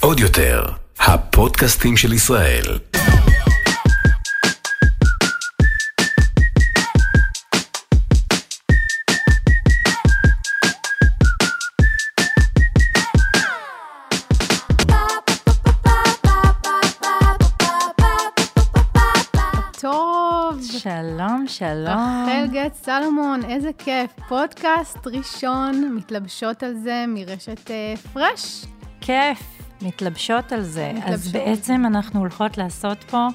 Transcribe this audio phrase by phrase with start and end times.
[0.00, 0.64] עוד יותר,
[1.00, 2.78] הפודקאסטים של ישראל.
[19.80, 22.03] טוב, שלום, שלום.
[22.64, 24.10] גט סלומון, איזה כיף.
[24.28, 28.64] פודקאסט ראשון, מתלבשות על זה מרשת אה, פרש.
[29.00, 30.92] כיף, מתלבשות על זה.
[31.04, 31.32] אז מתלבשות.
[31.32, 33.28] בעצם אנחנו הולכות לעשות פה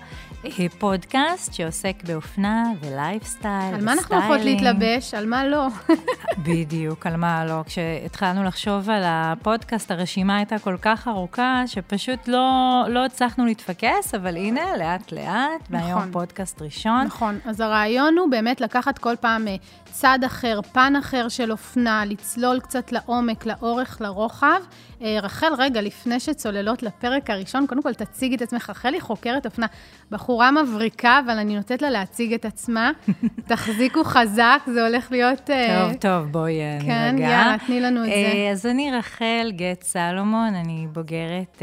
[0.80, 4.64] פודקאסט שעוסק באופנה ולייפסטייל על מה אנחנו הולכות וסטיילינג.
[4.64, 5.14] להתלבש?
[5.14, 5.68] על מה לא?
[6.48, 7.64] בדיוק, על מה לא.
[7.66, 14.38] כשהתחלנו לחשוב על הפודקאסט, הרשימה הייתה כל כך ארוכה, שפשוט לא, לא הצלחנו להתפקס, אבל
[14.38, 16.12] הנה, לאט-לאט, והיום נכון.
[16.12, 17.04] פודקאסט ראשון.
[17.06, 19.56] נכון, אז הרעיון הוא באמת לקחת כל פעם אה,
[19.92, 24.62] צד אחר, פן אחר של אופנה, לצלול קצת לעומק, לאורך, לרוחב.
[25.02, 28.70] אה, רחל, רגע, לפני שצוללות לפרק הראשון, קודם כל תציגי את עצמך.
[28.70, 29.68] רחל היא חוקרת אופנה,
[30.12, 32.92] בחורה מבריקה, אבל אני נותנת לה להציג את עצמה.
[33.50, 35.50] תחזיקו חזק, זה הולך להיות...
[35.50, 37.16] אה, טוב, טוב, בואי אה, כן.
[37.20, 38.50] יאללה, תני לנו את זה.
[38.52, 41.62] אז אני רחל גט סלומון, אני בוגרת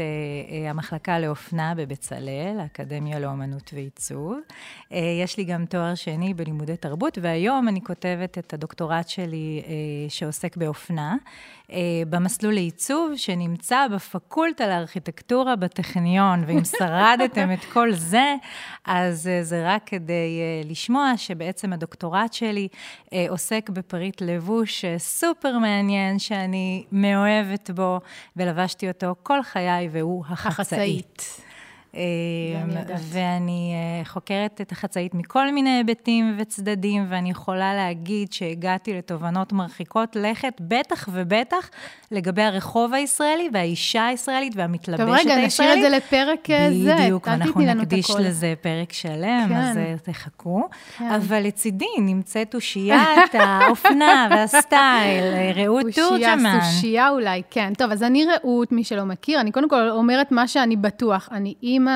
[0.69, 4.39] המחלקה לאופנה בבצלאל, האקדמיה לאומנות ועיצוב.
[5.23, 9.71] יש לי גם תואר שני בלימודי תרבות, והיום אני כותבת את הדוקטורט שלי אה,
[10.09, 11.15] שעוסק באופנה,
[11.71, 11.77] אה,
[12.09, 18.35] במסלול לעיצוב, שנמצא בפקולטה לארכיטקטורה בטכניון, ואם שרדתם את כל זה,
[18.85, 22.67] אז אה, זה רק כדי אה, לשמוע שבעצם הדוקטורט שלי
[23.13, 27.99] אה, עוסק בפריט לבוש אה, סופר מעניין, שאני מאוהבת בו,
[28.35, 30.59] ולבשתי אותו כל חיי, והוא החצאית.
[30.59, 31.46] החצאית.
[32.79, 32.99] יודעת.
[33.03, 40.15] ואני אה, חוקרת את החצאית מכל מיני היבטים וצדדים, ואני יכולה להגיד שהגעתי לתובנות מרחיקות
[40.15, 41.69] לכת, בטח ובטח
[42.11, 45.37] לגבי הרחוב הישראלי והאישה הישראלית והמתלבשת טוב, הישראלית.
[45.37, 46.95] רגע, נשאיר את זה לפרק אה, זה.
[46.95, 48.11] בדיוק, ואנחנו את נקדיש.
[48.19, 49.55] לזה פרק שלם, כן.
[49.55, 50.63] אז אה, תחכו.
[50.97, 51.11] כן.
[51.11, 55.23] אבל לצידי נמצאת אושיית האופנה והסטייל,
[55.55, 56.45] רעות תורג'מן.
[56.45, 57.73] אושייה, סושייה אולי, כן.
[57.77, 61.29] טוב, אז אני רעות, מי שלא מכיר, אני קודם כל אומרת מה שאני בטוח.
[61.31, 61.86] אני אימא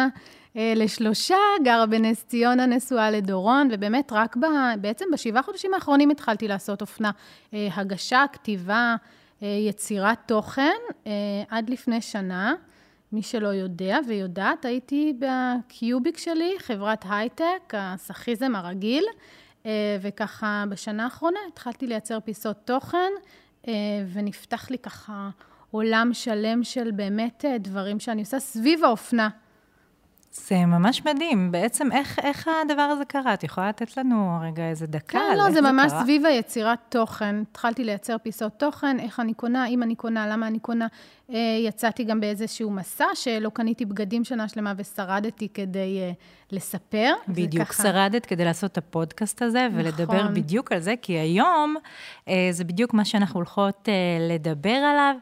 [0.57, 4.45] אה, לשלושה, גרה בנס ציונה, נשואה לדורון, ובאמת רק ב,
[4.81, 7.11] בעצם בשבעה חודשים האחרונים התחלתי לעשות אופנה.
[7.53, 8.95] אה, הגשה, כתיבה,
[9.43, 10.79] אה, יצירת תוכן,
[11.49, 12.53] עד לפני שנה.
[13.11, 19.03] מי שלא יודע ויודעת, הייתי בקיוביק שלי, חברת הייטק, הסאחיזם הרגיל,
[20.01, 23.11] וככה בשנה האחרונה התחלתי לייצר פיסות תוכן,
[24.13, 25.29] ונפתח לי ככה
[25.71, 29.29] עולם שלם של באמת דברים שאני עושה סביב האופנה.
[30.33, 31.51] זה ממש מדהים.
[31.51, 33.33] בעצם, איך, איך הדבר הזה קרה?
[33.33, 36.03] את יכולה לתת לנו רגע איזה דקה כן, לא, איך זה ממש קרה?
[36.03, 37.35] סביב היצירת תוכן.
[37.51, 40.87] התחלתי לייצר פיסות תוכן, איך אני קונה, אם אני קונה, למה אני קונה.
[41.33, 41.37] אה,
[41.67, 46.11] יצאתי גם באיזשהו מסע שלא קניתי בגדים שנה שלמה ושרדתי כדי אה,
[46.51, 47.13] לספר.
[47.27, 50.33] בדיוק, ככה- שרדת כדי לעשות את הפודקאסט הזה ולדבר נכון.
[50.33, 51.75] בדיוק על זה, כי היום
[52.27, 53.89] אה, זה בדיוק מה שאנחנו הולכות
[54.29, 55.15] לדבר עליו,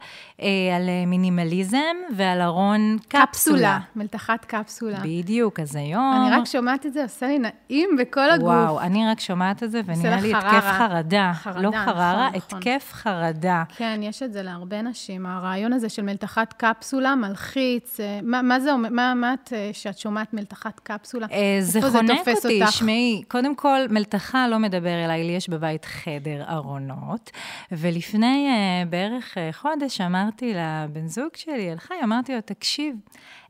[0.75, 1.78] על מינימליזם
[2.16, 3.25] ועל ארון קפסולה.
[3.25, 5.00] קפסולה, מלתחת קפסולה.
[5.03, 6.14] בדיוק, אז היום...
[6.28, 8.48] אני רק שומעת את זה, עושה לי נעים בכל הגוף.
[8.48, 10.78] וואו, אני רק שומעת את זה ונראה לי התקף חררה.
[10.90, 11.31] חרדה.
[11.36, 12.59] חרדה, לא חררה, נכון, נכון.
[12.59, 13.64] התקף חרדה.
[13.78, 15.25] כן, יש את זה להרבה נשים.
[15.25, 18.00] הרעיון הזה של מלתחת קפסולה מלחיץ.
[18.00, 18.90] אה, מה, מה זה אומר?
[18.90, 21.28] מה, מה את, אה, שאת שומעת מלתחת קפסולה?
[21.32, 22.72] אה, זה חונק אותי, אותך?
[22.74, 27.32] שמעי, קודם כל, מלתחה לא מדבר אליי, לי יש בבית חדר ארונות,
[27.72, 32.96] ולפני uh, בערך uh, חודש אמרתי לבן זוג שלי, אל חי, אמרתי לו, תקשיב,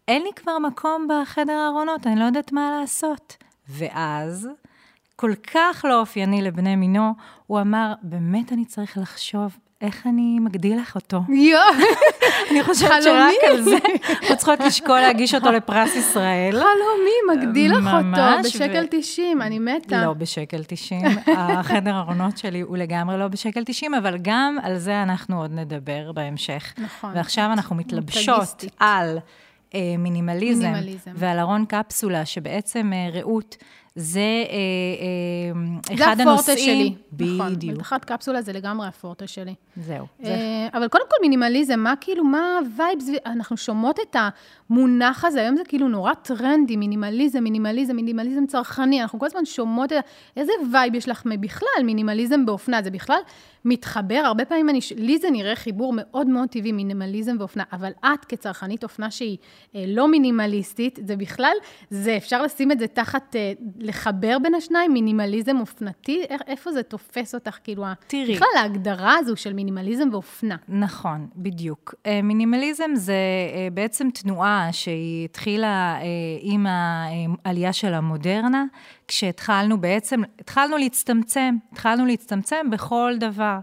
[0.07, 3.37] אין לי כבר מקום בחדר הארונות, אני לא יודעת מה לעשות.
[3.69, 4.49] ואז,
[5.15, 7.13] כל כך לא אופייני לבני מינו,
[7.47, 11.21] הוא אמר, באמת אני צריך לחשוב איך אני מגדיל לך אותו.
[11.29, 11.61] יואו,
[12.51, 13.03] אני חושבת.
[13.03, 13.77] שרק על זה
[14.21, 16.51] אנחנו צריכות לשקול להגיש אותו לפרס ישראל.
[16.51, 20.05] חלומי, מגדיל לך אותו, בשקל ו- 90, אני מתה.
[20.05, 25.03] לא בשקל 90, החדר ארונות שלי הוא לגמרי לא בשקל 90, אבל גם על זה
[25.03, 26.73] אנחנו עוד נדבר בהמשך.
[26.77, 27.11] נכון.
[27.15, 28.65] ועכשיו אנחנו מתלבשות.
[28.79, 29.17] על
[29.97, 31.11] מינימליזם, מינימליזם.
[31.15, 33.57] ועל ארון קפסולה, שבעצם אה, רעות,
[33.95, 34.55] זה אה,
[35.75, 36.95] אה, זה אחד הפורטה הנושאים.
[37.17, 37.35] שלי.
[37.35, 37.77] נכון, בדיוק.
[37.77, 39.53] מלתחת קפסולה זה לגמרי הפורטה שלי.
[39.75, 40.05] זהו.
[40.19, 44.15] זה אה, אבל קודם כל מינימליזם, מה כאילו, מה הווייב סביב, אנחנו שומעות את
[44.69, 49.91] המונח הזה, היום זה כאילו נורא טרנדי, מינימליזם, מינימליזם, מינימליזם צרכני, אנחנו כל הזמן שומעות,
[50.37, 53.19] איזה וייב יש לך בכלל, מינימליזם באופנה, זה בכלל
[53.65, 58.25] מתחבר, הרבה פעמים אני, לי זה נראה חיבור מאוד מאוד טבעי, מינימליזם ואופנה, אבל את
[58.25, 59.37] כצרכנית אופנה שהיא
[59.75, 61.53] אה, לא מינימליסטית, זה בכלל,
[61.89, 66.23] זה אפשר לשים את זה תחת, אה, לחבר בין השניים, מינימליזם אופנתי?
[66.47, 67.57] איפה זה תופס אותך?
[67.63, 68.35] כאילו, תראי.
[68.35, 70.55] בכלל ההגדרה הזו של מינימליזם ואופנה.
[70.69, 71.95] נכון, בדיוק.
[72.05, 73.13] אה, מינימליזם זה
[73.73, 75.99] בעצם תנועה שהיא התחילה
[76.41, 78.65] עם העלייה של המודרנה,
[79.09, 83.59] כשהתחלנו בעצם, התחלנו להצטמצם, התחלנו להצטמצם בכל דבר.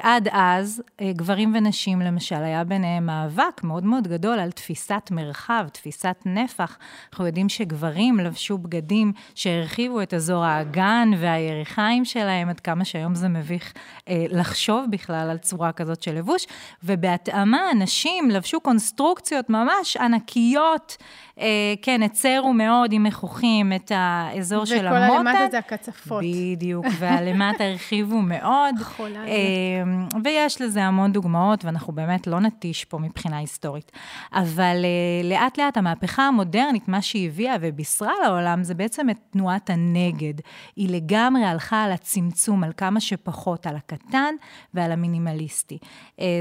[0.00, 6.16] עד אז, גברים ונשים, למשל, היה ביניהם מאבק מאוד מאוד גדול על תפיסת מרחב, תפיסת
[6.26, 6.78] נפח.
[7.10, 13.28] אנחנו יודעים שגברים לבשו בגדים שהרחיבו את אזור האגן והיריחיים שלהם, עד כמה שהיום זה
[13.28, 13.72] מביך
[14.08, 16.46] אה, לחשוב בכלל על צורה כזאת של לבוש,
[16.84, 20.96] ובהתאמה נשים לבשו קונסטרוקציות ממש ענקיות.
[21.40, 25.04] אה, כן, הצרו מאוד עם מכוחים את האזור של המוטה.
[25.04, 26.24] וכל הלמטה זה הקצפות.
[26.24, 28.74] בדיוק, והלמטה הרחיבו מאוד.
[29.00, 29.82] אה,
[30.24, 33.92] ויש לזה המון דוגמאות, ואנחנו באמת לא נטיש פה מבחינה היסטורית.
[34.32, 39.70] אבל אה, לאט לאט המהפכה המודרנית, מה שהיא הביאה ובישרה לעולם, זה בעצם את תנועת
[39.70, 40.34] הנגד.
[40.76, 44.34] היא לגמרי הלכה על הצמצום, על כמה שפחות, על הקטן
[44.74, 45.78] ועל המינימליסטי.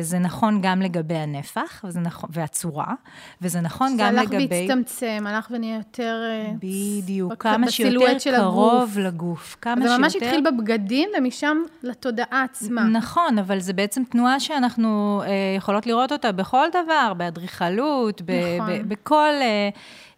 [0.02, 2.94] זה נכון גם לגבי הנפח, וזה נכון, והצורה,
[3.42, 4.68] וזה נכון גם לגבי...
[5.00, 6.22] זה הלך ונהיה יותר...
[6.26, 8.98] אה, בדיוק, כמה שיותר קרוב הגוף.
[8.98, 9.58] לגוף.
[9.62, 12.84] כמה זה ממש התחיל בבגדים, ומשם לתודעה עצמה.
[12.84, 18.90] נכון, אבל זה בעצם תנועה שאנחנו אה, יכולות לראות אותה בכל דבר, באדריכלות, נכון.
[18.90, 19.34] בכל...
[19.42, 19.70] אה,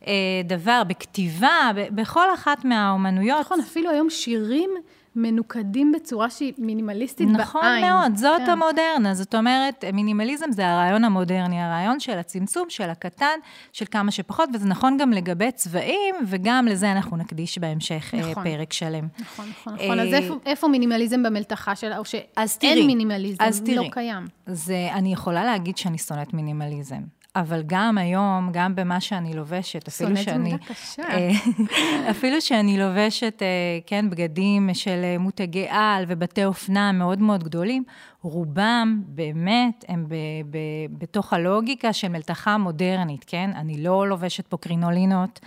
[0.07, 3.39] אה, דבר, בכתיבה, בכל אחת מהאומנויות.
[3.39, 4.69] נכון, אפילו היום שירים
[5.15, 7.85] מנוקדים בצורה שהיא מינימליסטית נכון בעין.
[7.85, 8.49] נכון מאוד, זאת כן.
[8.49, 9.13] המודרנה.
[9.13, 13.39] זאת אומרת, מינימליזם זה הרעיון המודרני, הרעיון של הצמצום, של הקטן,
[13.73, 18.43] של כמה שפחות, וזה נכון גם לגבי צבעים, וגם לזה אנחנו נקדיש בהמשך אה, נכון.
[18.43, 19.07] פרק שלם.
[19.19, 19.99] נכון, נכון, נכון.
[19.99, 24.27] אז איפה, איפה מינימליזם במלתחה שלה, או שאין מינימליזם, אז תראי, לא קיים?
[24.47, 27.01] זה, אני יכולה להגיד שאני שונאת מינימליזם.
[27.35, 30.23] אבל גם היום, גם במה שאני לובשת, אפילו שאני...
[30.23, 31.03] שונאת מילה קשה.
[31.03, 31.31] אה,
[32.11, 33.47] אפילו שאני לובשת, אה,
[33.85, 37.83] כן, בגדים של אה, מותגי על ובתי אופנה מאוד מאוד גדולים,
[38.21, 40.15] רובם באמת הם ב,
[40.49, 40.57] ב,
[40.91, 43.51] בתוך הלוגיקה של מלתחה מודרנית, כן?
[43.55, 45.39] אני לא לובשת פה קרינולינות,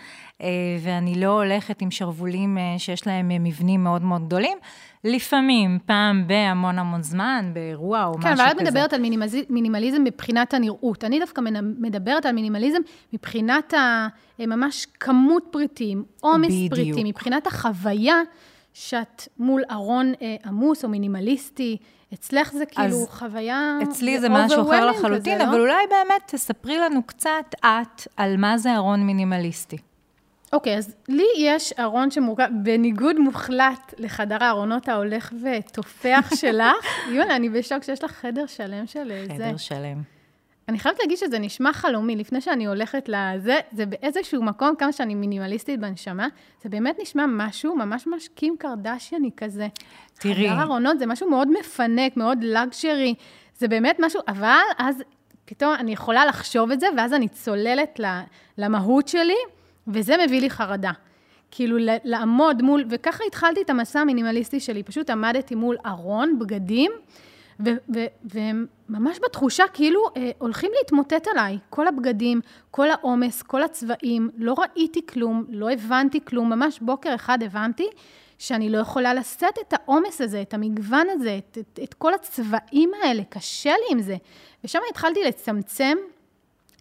[0.81, 4.59] ואני לא הולכת עם שרוולים שיש להם מבנים מאוד מאוד גדולים.
[5.05, 8.43] לפעמים, פעם בהמון המון זמן, באירוע או כן, משהו כזה.
[8.43, 11.05] כן, אבל את מדברת על מינימליזם, מינימליזם מבחינת הנראות.
[11.05, 11.41] אני דווקא
[11.79, 12.79] מדברת על מינימליזם
[13.13, 14.09] מבחינת ה,
[14.39, 18.21] ממש כמות פריטים, עומס פריטים, מבחינת החוויה
[18.75, 21.77] שאת מול ארון אה, עמוס או מינימליסטי.
[22.15, 23.79] אצלך זה כאילו חוויה...
[23.83, 25.51] אצלי זה משהו אחר לחלוטין, כזה, לא?
[25.51, 25.63] אבל לא?
[25.63, 29.77] אולי באמת תספרי לנו קצת את על מה זה ארון מינימליסטי.
[30.53, 37.37] אוקיי, okay, אז לי יש ארון שמורכב, בניגוד מוחלט לחדר הארונות ההולך ותופח שלך, יונה,
[37.37, 39.45] אני בשוק שיש לך חדר שלם של חדר זה.
[39.45, 40.03] חדר שלם.
[40.69, 45.15] אני חייבת להגיד שזה נשמע חלומי, לפני שאני הולכת לזה, זה באיזשהו מקום, כמה שאני
[45.15, 46.27] מינימליסטית בנשמה,
[46.63, 49.69] זה באמת נשמע משהו ממש ממש קים קרדשיאני כזה.
[50.19, 50.51] תראי.
[50.51, 53.15] חדר ארונות זה משהו מאוד מפנק, מאוד לגשרי,
[53.59, 55.03] זה באמת משהו, אבל אז
[55.45, 58.01] פתאום אני יכולה לחשוב את זה, ואז אני צוללת
[58.59, 59.37] למהות שלי.
[59.89, 60.93] וזה מביא לי חרדה.
[61.51, 66.93] כאילו, לעמוד מול, וככה התחלתי את המסע המינימליסטי שלי, פשוט עמדתי מול ארון, בגדים,
[68.25, 71.59] וממש בתחושה כאילו אה, הולכים להתמוטט עליי.
[71.71, 72.41] כל הבגדים,
[72.71, 77.89] כל העומס, כל הצבעים, לא ראיתי כלום, לא הבנתי כלום, ממש בוקר אחד הבנתי
[78.39, 82.91] שאני לא יכולה לשאת את העומס הזה, את המגוון הזה, את, את, את כל הצבעים
[83.03, 84.17] האלה, קשה לי עם זה.
[84.65, 85.97] ושם התחלתי לצמצם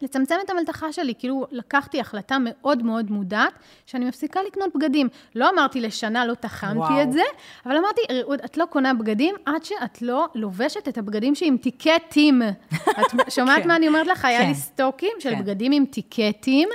[0.03, 3.53] לצמצם את המלתחה שלי, כאילו לקחתי החלטה מאוד מאוד מודעת,
[3.85, 5.07] שאני מפסיקה לקנות בגדים.
[5.35, 7.21] לא אמרתי לשנה, לא תחמתי את זה,
[7.65, 12.41] אבל אמרתי, רעות, את לא קונה בגדים עד שאת לא לובשת את הבגדים שעם טיקטים.
[12.99, 13.67] את שומעת כן.
[13.67, 14.25] מה אני אומרת לך?
[14.25, 14.53] היה לי כן.
[14.53, 15.41] סטוקים של כן.
[15.41, 16.69] בגדים עם טיקטים,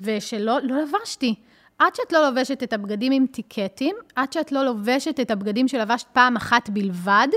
[0.00, 1.34] ושלא לא לבשתי.
[1.78, 6.06] עד שאת לא לובשת את הבגדים עם טיקטים, עד שאת לא לובשת את הבגדים שלבשת
[6.12, 7.28] פעם אחת בלבד,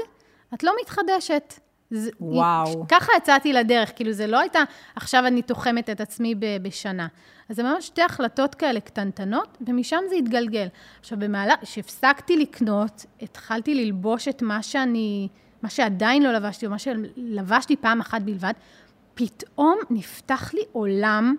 [0.53, 1.53] את לא מתחדשת.
[2.19, 2.85] וואו.
[2.87, 4.59] ככה יצאתי לדרך, כאילו זה לא הייתה,
[4.95, 7.07] עכשיו אני תוחמת את עצמי בשנה.
[7.49, 10.67] אז זה ממש שתי החלטות כאלה קטנטנות, ומשם זה התגלגל.
[10.99, 15.27] עכשיו, במהלך, כשהפסקתי לקנות, התחלתי ללבוש את מה שאני,
[15.61, 18.53] מה שעדיין לא לבשתי, או מה שלבשתי פעם אחת בלבד,
[19.13, 21.35] פתאום נפתח לי עולם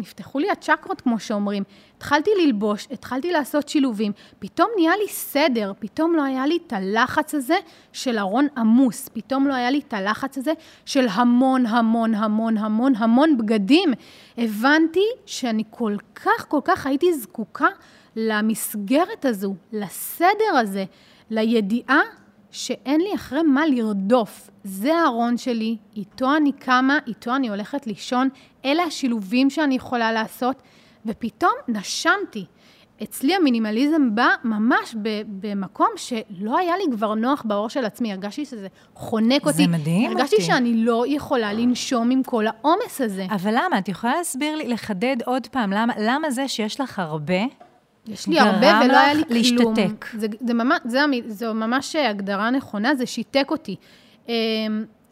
[0.00, 1.62] נפתחו לי הצ'קרות, כמו שאומרים.
[1.96, 7.34] התחלתי ללבוש, התחלתי לעשות שילובים, פתאום נהיה לי סדר, פתאום לא היה לי את הלחץ
[7.34, 7.56] הזה
[7.92, 10.52] של ארון עמוס, פתאום לא היה לי את הלחץ הזה
[10.84, 13.92] של המון, המון, המון, המון, המון בגדים.
[14.38, 17.68] הבנתי שאני כל כך, כל כך הייתי זקוקה
[18.16, 20.84] למסגרת הזו, לסדר הזה,
[21.30, 22.00] לידיעה
[22.50, 24.50] שאין לי אחרי מה לרדוף.
[24.64, 28.28] זה הארון שלי, איתו אני קמה, איתו אני הולכת לישון,
[28.64, 30.62] אלה השילובים שאני יכולה לעשות,
[31.06, 32.44] ופתאום נשמתי.
[33.02, 38.12] אצלי המינימליזם בא ממש במקום שלא היה לי כבר נוח בעור של עצמי.
[38.12, 39.56] הרגשתי שזה חונק אותי.
[39.56, 40.22] זה מדהים הרגשתי אותי.
[40.22, 43.26] הרגשתי שאני לא יכולה לנשום עם כל העומס הזה.
[43.30, 43.78] אבל למה?
[43.78, 47.40] את יכולה להסביר לי, לחדד עוד פעם, למה, למה זה שיש לך הרבה,
[48.06, 49.74] יש לי הרבה ולא היה לי כלום.
[49.74, 50.06] להשתתק.
[50.18, 53.76] זה, זה, ממש, זה, זה ממש הגדרה נכונה, זה שיתק אותי.
[54.28, 54.34] אמ,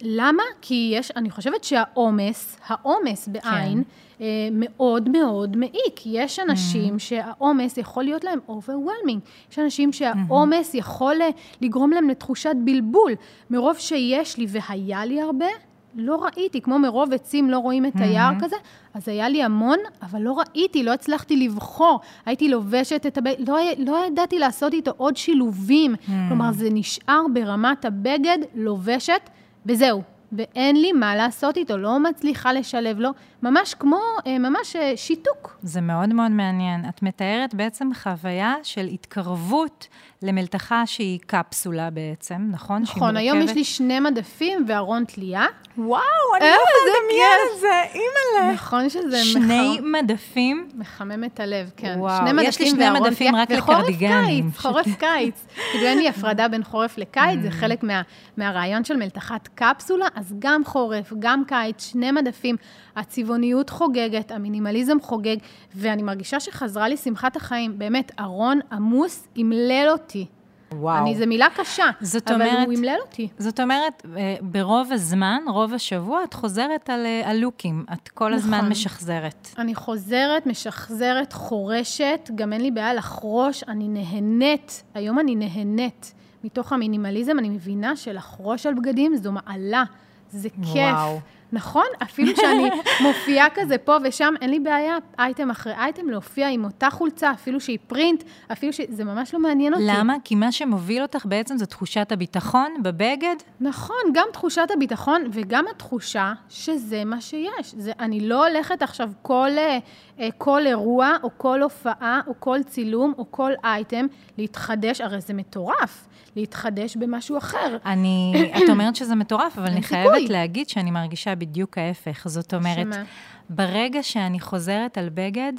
[0.02, 0.42] למה?
[0.60, 3.82] כי יש, אני חושבת שהעומס, העומס בעין,
[4.18, 4.24] כן.
[4.52, 6.06] מאוד מאוד מעיק.
[6.06, 6.98] יש אנשים mm.
[6.98, 9.18] שהעומס יכול להיות להם overwhelming.
[9.52, 10.78] יש אנשים שהעומס mm-hmm.
[10.78, 11.16] יכול
[11.60, 13.12] לגרום להם לתחושת בלבול.
[13.50, 15.46] מרוב שיש לי והיה לי הרבה,
[15.94, 18.44] לא ראיתי, כמו מרוב עצים לא רואים את היער mm-hmm.
[18.44, 18.56] כזה,
[18.94, 22.00] אז היה לי המון, אבל לא ראיתי, לא הצלחתי לבחור.
[22.26, 25.94] הייתי לובשת את הבגד, לא, לא ידעתי לעשות איתו עוד שילובים.
[25.94, 26.10] Mm-hmm.
[26.28, 29.30] כלומר, זה נשאר ברמת הבגד, לובשת,
[29.66, 30.02] וזהו.
[30.32, 33.10] ואין לי מה לעשות איתו, לא מצליחה לשלב לו,
[33.42, 35.58] ממש כמו, אה, ממש אה, שיתוק.
[35.62, 36.84] זה מאוד מאוד מעניין.
[36.88, 39.88] את מתארת בעצם חוויה של התקרבות
[40.22, 42.82] למלתחה שהיא קפסולה בעצם, נכון?
[42.82, 45.46] נכון, היום יש לי שני מדפים וארון תלייה.
[45.78, 46.02] וואו,
[46.36, 46.56] אני לא
[46.88, 48.52] לדמיין את זה, אימא'לה.
[48.54, 49.24] נכון שזה...
[49.24, 49.84] שני מח...
[50.02, 50.68] מדפים?
[50.74, 51.94] מחמם את הלב, כן.
[51.98, 54.48] וואו, שני יש לי שני מדפים רק לקרדיגנים.
[54.48, 55.46] וחורף קיץ, חורף קיץ.
[55.72, 57.52] כאילו אין לי הפרדה בין חורף לקיץ, זה mm.
[57.52, 58.02] חלק מה,
[58.36, 62.56] מהרעיון של מלתחת קפסולה, אז גם חורף, גם קיץ, שני מדפים.
[62.98, 65.36] הצבעוניות חוגגת, המינימליזם חוגג,
[65.74, 67.78] ואני מרגישה שחזרה לי שמחת החיים.
[67.78, 70.26] באמת, ארון עמוס אמלל אותי.
[70.72, 71.02] וואו.
[71.02, 71.84] אני, זו מילה קשה,
[72.26, 73.28] אבל אומרת, הוא אמלל אותי.
[73.38, 77.84] זאת אומרת, אה, ברוב הזמן, רוב השבוע, את חוזרת על הלוקים.
[77.88, 78.68] אה, את כל הזמן נכון.
[78.68, 79.48] משחזרת.
[79.58, 84.82] אני חוזרת, משחזרת, חורשת, גם אין לי בעיה לחרוש, אני נהנית.
[84.94, 86.14] היום אני נהנית.
[86.44, 89.84] מתוך המינימליזם, אני מבינה שלחרוש על בגדים זו מעלה,
[90.30, 90.94] זה כיף.
[90.94, 91.18] וואו.
[91.52, 91.86] נכון?
[92.02, 92.70] אפילו שאני
[93.08, 97.60] מופיעה כזה פה ושם, אין לי בעיה, אייטם אחרי אייטם, להופיע עם אותה חולצה, אפילו
[97.60, 98.80] שהיא פרינט, אפילו ש...
[98.88, 99.84] זה ממש לא מעניין אותי.
[99.86, 100.14] למה?
[100.24, 103.36] כי מה שמוביל אותך בעצם זה תחושת הביטחון בבגד?
[103.60, 107.74] נכון, גם תחושת הביטחון וגם התחושה שזה מה שיש.
[107.76, 109.78] זה, אני לא הולכת עכשיו כל, אה,
[110.20, 114.06] אה, כל אירוע, או כל הופעה, או כל צילום, או כל אייטם
[114.38, 116.08] להתחדש, הרי זה מטורף.
[116.36, 117.76] להתחדש במשהו אחר.
[117.86, 122.28] אני, את אומרת שזה מטורף, אבל אני חייבת להגיד שאני מרגישה בדיוק ההפך.
[122.28, 123.02] זאת אומרת, שמה?
[123.50, 125.52] ברגע שאני חוזרת על בגד,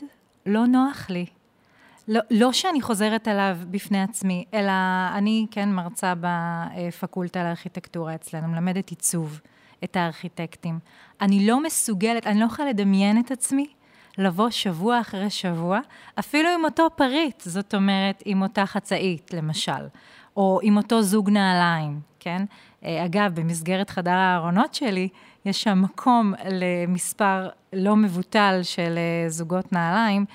[0.45, 1.25] לא נוח לי.
[2.07, 4.71] לא, לא שאני חוזרת עליו בפני עצמי, אלא
[5.13, 9.41] אני כן מרצה בפקולטה לארכיטקטורה אצלנו, מלמדת עיצוב
[9.83, 10.79] את הארכיטקטים.
[11.21, 13.67] אני לא מסוגלת, אני לא יכולה לדמיין את עצמי
[14.17, 15.79] לבוא שבוע אחרי שבוע,
[16.19, 19.87] אפילו עם אותו פריט, זאת אומרת, עם אותה חצאית, למשל.
[20.37, 22.45] או עם אותו זוג נעליים, כן?
[22.85, 25.07] אה, אגב, במסגרת חדר הארונות שלי,
[25.45, 30.25] יש שם מקום למספר לא מבוטל של אה, זוגות נעליים,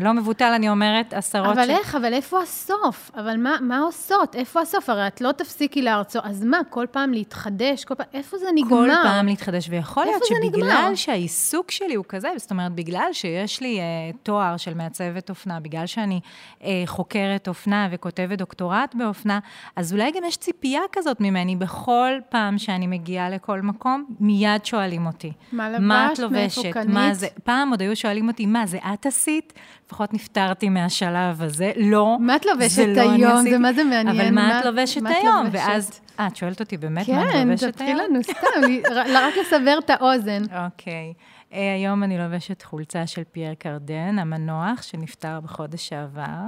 [0.00, 1.46] לא מבוטל, אני אומרת, עשרות...
[1.52, 1.70] אבל ש...
[1.70, 1.94] איך?
[1.94, 3.10] אבל איפה הסוף?
[3.14, 4.34] אבל מה, מה עושות?
[4.34, 4.90] איפה הסוף?
[4.90, 6.24] הרי את לא תפסיקי להרצות.
[6.24, 7.84] אז מה, כל פעם להתחדש?
[7.84, 8.06] כל פעם...
[8.14, 8.70] איפה זה נגמר?
[8.70, 13.78] כל פעם להתחדש, ויכול להיות שבגלל שהעיסוק שלי הוא כזה, זאת אומרת, בגלל שיש לי
[13.78, 16.20] uh, תואר של מעצבת אופנה, בגלל שאני
[16.60, 19.38] uh, חוקרת אופנה וכותבת דוקטורט באופנה,
[19.76, 25.06] אז אולי גם יש ציפייה כזאת ממני בכל פעם שאני מגיעה לכל מקום, מיד שואלים
[25.06, 25.32] אותי.
[25.52, 25.82] מה לבשת?
[25.82, 26.76] מה את לובשת?
[26.88, 27.26] מה זה?
[27.44, 29.29] פעם עוד היו שואלים אותי, מה, זה את עשית?
[29.30, 29.52] עשית,
[29.86, 31.72] לפחות נפטרתי מהשלב הזה.
[31.76, 33.42] לא, מה את לובשת לא היום?
[33.50, 34.20] זה מה זה מעניין.
[34.20, 35.46] אבל מה את לובשת היום?
[35.52, 37.56] ואז, אה, את שואלת אותי באמת מה את לובשת היום?
[37.56, 40.42] כן, תתחיל לנו סתם, רק לסבר את האוזן.
[40.42, 41.12] אוקיי.
[41.52, 46.42] אה, היום אני לובשת חולצה של פייר קרדן, המנוח, שנפטר בחודש שעבר.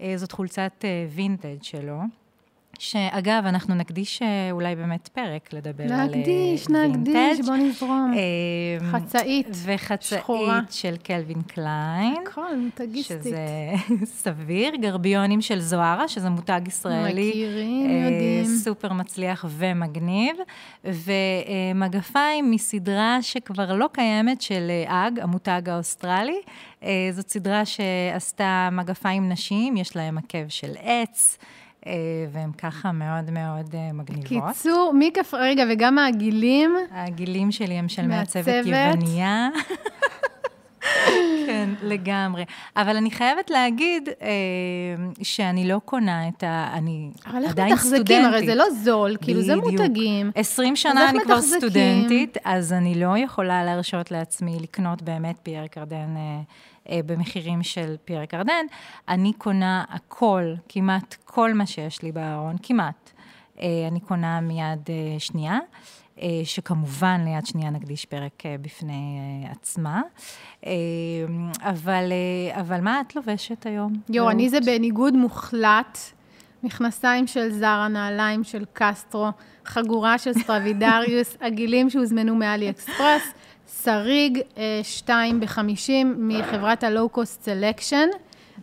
[0.00, 2.00] אה, זאת חולצת וינטג' שלו.
[2.78, 6.98] שאגב, אנחנו נקדיש אה, אולי באמת פרק לדבר נקדיש, על וינטג'.
[6.98, 8.14] נקדיש, נקדיש, בוא נזרום.
[8.16, 10.60] אה, חצאית, וחצאית שחורה.
[10.70, 12.14] של קלווין קליין.
[12.26, 13.18] הכל, מותגיסטית.
[13.20, 13.46] שזה
[14.22, 14.76] סביר.
[14.76, 17.28] גרביונים של זוהרה, שזה מותג ישראלי.
[17.28, 18.44] מכירים, אה, יודעים.
[18.44, 20.36] סופר מצליח ומגניב.
[20.84, 26.40] ומגפיים מסדרה שכבר לא קיימת, של אג, המותג האוסטרלי.
[27.12, 31.38] זאת סדרה שעשתה מגפיים נשים, יש להם עקב של עץ.
[31.86, 31.92] אה,
[32.32, 34.48] והן ככה מאוד מאוד אה, מגניבות.
[34.48, 35.34] קיצור, מי כף...
[35.34, 36.76] רגע, וגם העגילים?
[36.90, 39.48] העגילים שלי הם של מעצבת יווניה.
[41.46, 42.44] כן, לגמרי.
[42.76, 44.28] אבל אני חייבת להגיד אה,
[45.22, 46.70] שאני לא קונה את ה...
[46.72, 47.58] אני עדיין סטודנטית.
[47.58, 48.24] אבל איך מתחזקים?
[48.24, 50.30] הרי זה לא זול, כאילו זה מותגים.
[50.34, 56.16] 20 שנה אני כבר סטודנטית, אז אני לא יכולה להרשות לעצמי לקנות באמת פייר קרדן
[56.16, 56.40] אה,
[56.90, 58.66] במחירים של פייר קרדן.
[59.08, 63.10] אני קונה הכל, כמעט כל מה שיש לי בארון, כמעט.
[63.60, 65.58] אה, אני קונה מיד אה, שנייה.
[66.44, 70.02] שכמובן ליד שנייה נקדיש פרק בפני עצמה.
[71.60, 72.12] אבל,
[72.52, 73.92] אבל מה את לובשת היום?
[74.08, 75.98] יו, אני זה בניגוד מוחלט.
[76.62, 79.28] מכנסיים של זרה, נעליים של קסטרו,
[79.64, 83.22] חגורה של סטרווידריוס, עגילים שהוזמנו מאלי אקספרס,
[83.82, 84.40] שריג
[84.82, 88.08] 2 ב-50 מחברת הלואו-קוסט סלקשן.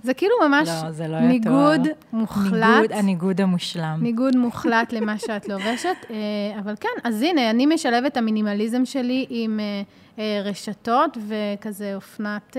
[0.04, 1.94] זה כאילו ממש לא, זה לא ניגוד תואר.
[2.14, 2.52] מוחלט.
[2.52, 4.00] ניגוד, הניגוד המושלם.
[4.02, 5.96] ניגוד מוחלט למה שאת לובשת.
[6.10, 6.16] אה,
[6.60, 9.82] אבל כן, אז הנה, אני משלבת את המינימליזם שלי עם אה,
[10.20, 12.58] אה, רשתות וכזה אופנת,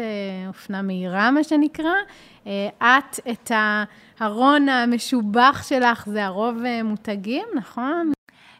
[0.49, 1.95] אופנה מהירה, מה שנקרא.
[2.79, 3.50] את, את
[4.21, 8.12] הארון המשובח שלך, זה הרוב מותגים, נכון?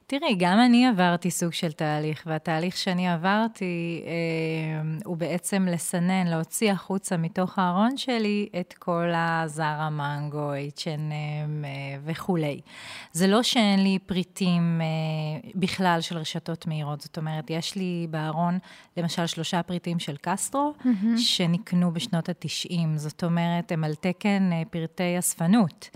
[0.09, 6.73] תראי, גם אני עברתי סוג של תהליך, והתהליך שאני עברתי אה, הוא בעצם לסנן, להוציא
[6.73, 12.61] החוצה מתוך הארון שלי את כל הזרה מנגו, H&M אה, וכולי.
[13.13, 18.59] זה לא שאין לי פריטים אה, בכלל של רשתות מהירות, זאת אומרת, יש לי בארון
[18.97, 21.19] למשל שלושה פריטים של קסטרו, mm-hmm.
[21.19, 25.89] שנקנו בשנות ה-90, זאת אומרת, הם על תקן אה, פרטי אספנות.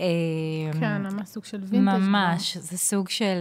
[0.00, 1.96] אמ, כן, ממש סוג של וינטג'.
[1.98, 3.38] ממש, זה סוג של...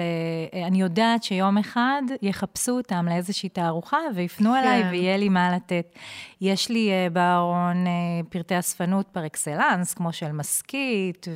[0.54, 4.56] אה, אני יודעת שיום אחד יחפשו אותם לאיזושהי תערוכה ויפנו כן.
[4.56, 5.96] אליי ויהיה לי מה לתת.
[6.42, 11.28] יש לי uh, בארון uh, פרטי אספנות פר אקסלנס, כמו של מסכית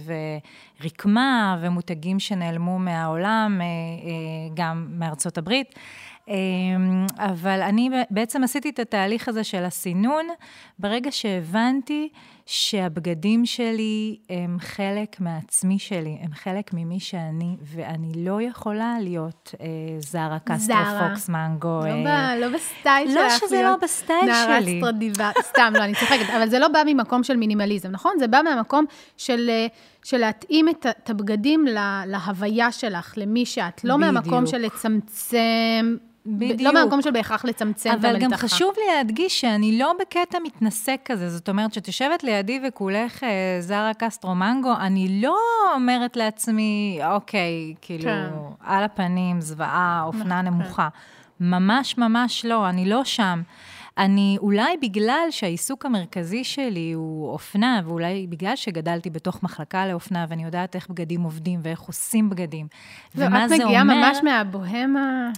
[0.82, 3.62] ורקמה ומותגים שנעלמו מהעולם,
[4.56, 5.76] גם מארצות הברית.
[6.28, 10.28] אמ, אבל אני בעצם עשיתי את התהליך הזה של הסינון
[10.80, 12.10] ברגע שהבנתי
[12.46, 19.66] שהבגדים שלי הם חלק מעצמי שלי, הם חלק ממי שאני, ואני לא יכולה להיות אה,
[20.00, 21.80] זרה, קסטרו, פוקס, מנגו.
[21.86, 23.42] לא, אה, לא בסטייל לא שלך.
[23.42, 24.74] לא שזה לא בסטייל נערה שלי.
[24.74, 28.12] נערה סטרדיווריוס, סתם, לא, אני צוחקת, אבל זה לא בא ממקום של מינימליזם, נכון?
[28.20, 28.86] זה בא מהמקום
[29.18, 29.50] של...
[29.50, 29.68] אה,
[30.06, 34.14] של להתאים את, את הבגדים לה, להוויה שלך, למי שאת, לא בדיוק.
[34.14, 35.96] מהמקום של לצמצם
[36.26, 36.62] בדיוק.
[36.62, 38.12] לא מהמקום של בהכרח לצמצם את המלתחה.
[38.12, 41.30] אבל גם חשוב לי להדגיש שאני לא בקטע מתנשא כזה.
[41.30, 45.38] זאת אומרת, שאת יושבת לידי וכולך אה, זרה קסטרו מנגו, אני לא
[45.76, 48.30] אומרת לעצמי, אוקיי, כאילו, כן.
[48.60, 50.60] על הפנים, זוועה, אופנה נכון.
[50.62, 50.88] נמוכה.
[51.40, 53.42] ממש ממש לא, אני לא שם.
[53.98, 60.44] אני, אולי בגלל שהעיסוק המרכזי שלי הוא אופנה, ואולי בגלל שגדלתי בתוך מחלקה לאופנה, ואני
[60.44, 62.68] יודעת איך בגדים עובדים ואיך עושים בגדים,
[63.16, 63.64] לא, ומה זה אומר...
[63.64, 65.30] את מגיעה ממש מהבוהמה...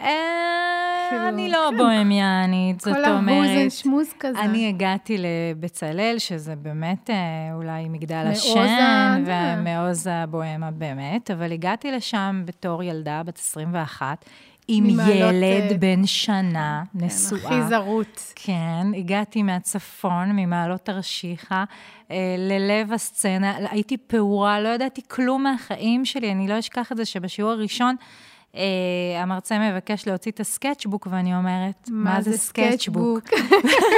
[0.00, 1.76] אה, כאילו, אני לא כן.
[1.76, 3.04] בוהמיאנית, זאת אומרת...
[3.04, 4.40] כל ההוזן שמוז כזה.
[4.40, 7.16] אני הגעתי לבצלאל, שזה באמת אה,
[7.54, 14.24] אולי מגדל השן, ומעוז הבוהמה באמת, אבל הגעתי לשם בתור ילדה בת 21.
[14.68, 17.40] עם ילד אה, בן שנה, כן, נשואה.
[17.44, 18.32] הכי זרות.
[18.34, 21.64] כן, הגעתי מהצפון, ממעלות תרשיחא,
[22.38, 23.56] ללב הסצנה.
[23.70, 27.96] הייתי פעורה, לא ידעתי כלום מהחיים שלי, אני לא אשכח את זה שבשיעור הראשון...
[28.54, 33.24] אה, המרצה מבקש להוציא את הסקצ'בוק, ואני אומרת, מה, מה זה סקצ'בוק?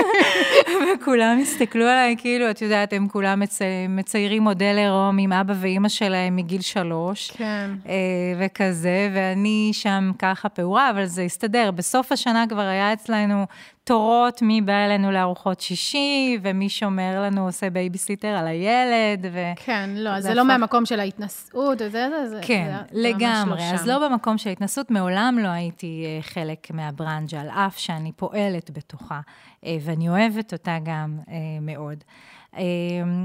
[0.95, 3.59] וכולם הסתכלו עליי, כאילו, את יודעת, הם כולם מצ...
[3.89, 7.31] מציירים מודל עירום עם אבא ואימא שלהם מגיל שלוש.
[7.31, 7.71] כן.
[7.89, 7.95] אה,
[8.39, 11.71] וכזה, ואני שם ככה פעורה, אבל זה הסתדר.
[11.71, 13.47] בסוף השנה כבר היה אצלנו
[13.89, 19.27] תורנות מי בא אלינו לארוחות שישי, ומי שומר לנו, עושה בייביסיטר על הילד.
[19.33, 19.39] ו...
[19.57, 23.59] כן, לא, אז זה לא מהמקום של ההתנשאות, זה, זה, זה, כן, זה לגמרי.
[23.59, 28.13] לא אז לא במקום של ההתנסות, מעולם לא הייתי אה, חלק מהברנג'ה, על אף שאני
[28.13, 29.21] פועלת בתוכה,
[29.65, 32.05] אה, ואני אוהבת אותה גם אה, מאוד.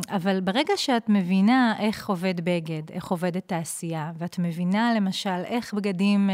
[0.10, 6.30] אבל ברגע שאת מבינה איך עובד בגד, איך עובדת תעשייה, ואת מבינה למשל איך בגדים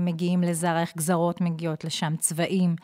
[0.00, 2.76] מגיעים לזרה, איך גזרות מגיעות לשם, צבעים,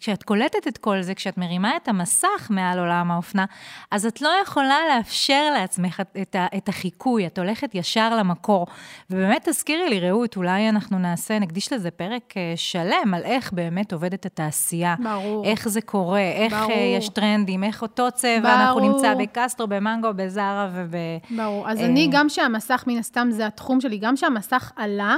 [0.00, 3.44] כשאת קולטת את כל זה, כשאת מרימה את המסך מעל עולם האופנה,
[3.90, 8.66] אז את לא יכולה לאפשר לעצמך את, את החיקוי, את הולכת ישר למקור.
[9.10, 13.92] ובאמת תזכירי לי, רעות, אולי אנחנו נעשה, נקדיש לזה פרק אה, שלם על איך באמת
[13.92, 14.94] עובדת התעשייה.
[15.02, 15.44] ברור.
[15.44, 16.72] איך זה קורה, איך ברור.
[16.98, 18.54] יש טרנדים, איך אותו צבע, ברור.
[18.54, 20.94] אנחנו נמצא בקסטרו, במנגו, בזארה וב...
[21.30, 21.70] ברור.
[21.70, 25.16] אז אני, גם שהמסך, מן הסתם, זה התחום שלי, גם שהמסך עלה,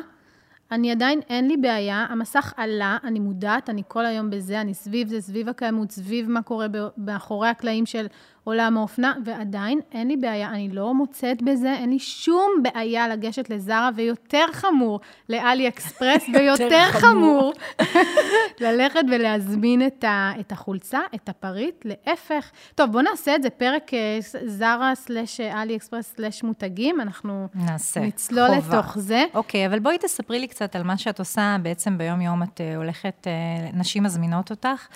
[0.72, 5.08] אני עדיין, אין לי בעיה, המסך עלה, אני מודעת, אני כל היום בזה, אני סביב
[5.08, 6.66] זה, סביב הקיימות, סביב מה קורה
[6.98, 8.06] מאחורי הקלעים של
[8.44, 13.50] עולם האופנה, ועדיין אין לי בעיה, אני לא מוצאת בזה, אין לי שום בעיה לגשת
[13.50, 17.52] לזרה, ויותר חמור, לאלי אקספרס, ויותר חמור,
[18.60, 22.50] ללכת ולהזמין את, ה, את החולצה, את הפריט, להפך.
[22.74, 28.00] טוב, בואו נעשה את זה פרק אה, זרה סלש אלי אקספרס סלש מותגים, אנחנו נעשה,
[28.00, 28.78] נצלול חובה.
[28.78, 29.24] לתוך זה.
[29.34, 33.26] אוקיי, אבל בואי תספרי לי קצת על מה שאת עושה בעצם ביום-יום, את אה, הולכת,
[33.26, 34.86] אה, נשים מזמינות אותך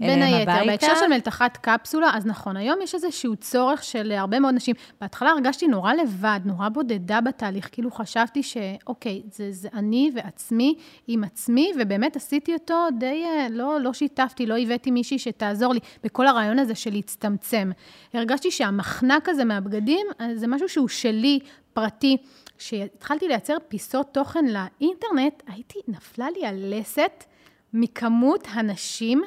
[0.00, 4.54] בין היתר, בהקשר של מלתחת קפסולה, אז נכון, היום יש איזשהו צורך של הרבה מאוד
[4.54, 4.74] נשים.
[5.00, 10.74] בהתחלה הרגשתי נורא לבד, נורא בודדה בתהליך, כאילו חשבתי שאוקיי, זה, זה אני ועצמי
[11.08, 15.80] עם עצמי, ובאמת עשיתי אותו די, אה, לא, לא שיתפתי, לא הבאתי מישהי שתעזור לי
[16.04, 17.70] בכל הרעיון הזה של להצטמצם.
[18.14, 21.38] הרגשתי שהמחנק הזה מהבגדים, אה, זה משהו שהוא שלי,
[21.72, 22.16] פרטי.
[22.58, 27.24] כשהתחלתי לייצר פיסות תוכן לאינטרנט, הייתי, נפלה לי הלסת
[27.72, 29.22] מכמות הנשים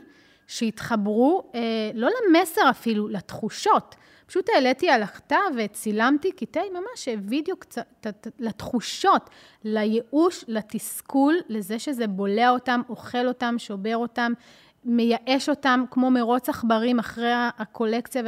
[0.48, 1.62] שהתחברו, אה,
[1.94, 3.96] לא למסר אפילו, לתחושות.
[4.26, 9.30] פשוט העליתי על הכתב וצילמתי קטעי ממש וידאו קצת לתחושות,
[9.64, 14.34] לייאוש, לתסכול, לזה שזה בולע אותם, אוכל אותם, שובר אותם,
[14.86, 18.22] מייאש אותם כמו מרוץ עכברים אחרי הקולקציה.
[18.26, 18.28] ו...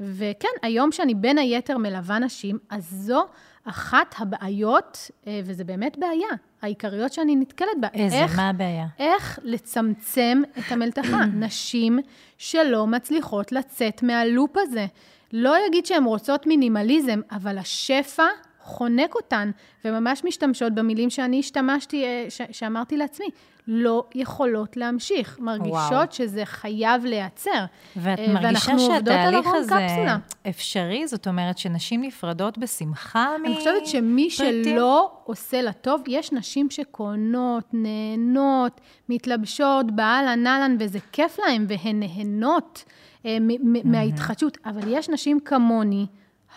[0.00, 3.24] וכן, היום שאני בין היתר מלווה נשים, אז זו
[3.64, 6.28] אחת הבעיות, אה, וזה באמת בעיה,
[6.62, 7.88] העיקריות שאני נתקלת בה.
[7.94, 8.16] איזה?
[8.16, 8.86] איך, מה הבעיה?
[8.98, 11.24] איך לצמצם את המלתחה.
[11.46, 11.98] נשים
[12.38, 14.86] שלא מצליחות לצאת מהלופ הזה.
[15.32, 18.26] לא אגיד שהן רוצות מינימליזם, אבל השפע
[18.60, 19.50] חונק אותן,
[19.84, 23.26] וממש משתמשות במילים שאני השתמשתי, אה, ש- שאמרתי לעצמי.
[23.70, 26.06] לא יכולות להמשיך, מרגישות וואו.
[26.10, 27.64] שזה חייב להיעצר.
[27.96, 30.18] ואת אה, מרגישה שהתהליך הזה קפסולה.
[30.48, 31.06] אפשרי?
[31.06, 33.52] זאת אומרת שנשים נפרדות בשמחה מפריטים?
[33.52, 40.98] אני חושבת שמי שלא עושה לה טוב, יש נשים שקונות, נהנות, מתלבשות באהלן אהלן, וזה
[41.12, 42.84] כיף להן, והן נהנות
[43.26, 43.38] אה,
[43.84, 46.06] מההתחדשות, אבל יש נשים כמוני,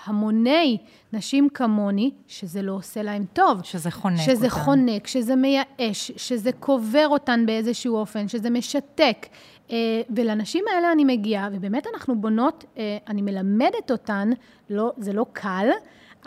[0.06, 0.78] המוני
[1.14, 3.60] נשים כמוני, שזה לא עושה להם טוב.
[3.64, 4.38] שזה חונק שזה אותן.
[4.38, 9.28] שזה חונק, שזה מייאש, שזה קובר אותן באיזשהו אופן, שזה משתק.
[9.72, 14.30] אה, ולנשים האלה אני מגיעה, ובאמת אנחנו בונות, אה, אני מלמדת אותן,
[14.70, 15.68] לא, זה לא קל,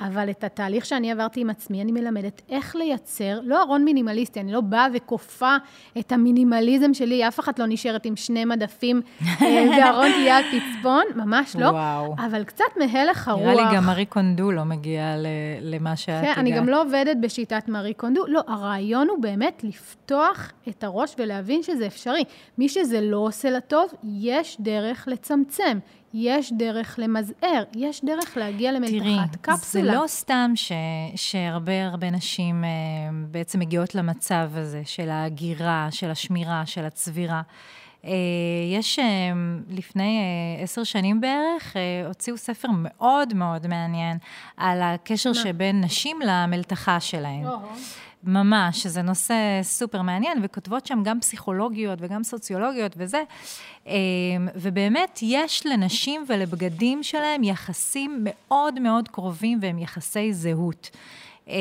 [0.01, 4.53] אבל את התהליך שאני עברתי עם עצמי, אני מלמדת איך לייצר, לא ארון מינימליסטי, אני
[4.53, 5.57] לא באה וכופה
[5.99, 11.03] את המינימליזם שלי, אף אחת לא נשארת עם שני מדפים אה, וארון תהיה על פצפון,
[11.15, 11.67] ממש לא.
[11.67, 12.15] וואו.
[12.19, 13.43] אבל קצת מהלך הרוח.
[13.43, 15.15] נראה לי גם מארי קונדו לא מגיעה
[15.61, 16.35] למה שאת הגעת.
[16.35, 18.27] כן, אני גם לא עובדת בשיטת מארי קונדו.
[18.27, 22.25] לא, הרעיון הוא באמת לפתוח את הראש ולהבין שזה אפשרי.
[22.59, 25.79] מי שזה לא עושה לה טוב, יש דרך לצמצם.
[26.17, 29.85] יש דרך למזער, יש דרך להגיע למלתחת קפסולה.
[29.85, 30.73] תראי, זה לא סתם ש,
[31.17, 32.67] שהרבה הרבה נשים uh,
[33.31, 37.43] בעצם מגיעות למצב הזה של ההגירה, של השמירה, של הצבירה.
[38.03, 38.07] Uh,
[38.73, 39.03] יש uh,
[39.71, 40.21] לפני
[40.63, 44.19] עשר שנים בערך, uh, הוציאו ספר מאוד מאוד מעניין
[44.57, 45.35] על הקשר מה?
[45.35, 47.45] שבין נשים למלתחה שלהן.
[48.27, 53.23] ממש, שזה נושא סופר מעניין, וכותבות שם גם פסיכולוגיות וגם סוציולוגיות וזה.
[53.87, 53.93] אמ,
[54.55, 60.91] ובאמת, יש לנשים ולבגדים שלהם יחסים מאוד מאוד קרובים והם יחסי זהות.
[61.49, 61.55] אמ,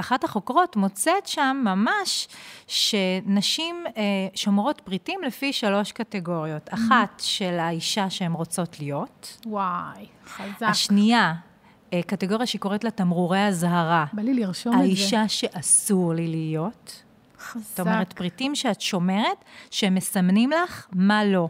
[0.00, 2.28] אחת החוקרות מוצאת שם ממש
[2.66, 4.02] שנשים אה,
[4.34, 6.68] שומרות פריטים לפי שלוש קטגוריות.
[6.74, 9.38] אחת של האישה שהן רוצות להיות.
[9.46, 10.62] וואי, חזק.
[10.62, 11.34] השנייה, אה,
[12.06, 14.04] קטגוריה שהיא קוראת לה תמרורי אזהרה.
[14.12, 14.84] בא לי לרשום את זה.
[14.84, 17.02] האישה שאסור לי להיות.
[17.38, 17.64] חזק.
[17.68, 21.48] זאת אומרת, פריטים שאת שומרת, שהם מסמנים לך מה לא.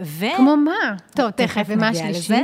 [0.00, 0.26] ו...
[0.36, 0.96] כמו מה?
[1.14, 2.32] טוב, תכף, ומה השלישי?
[2.32, 2.42] לזה.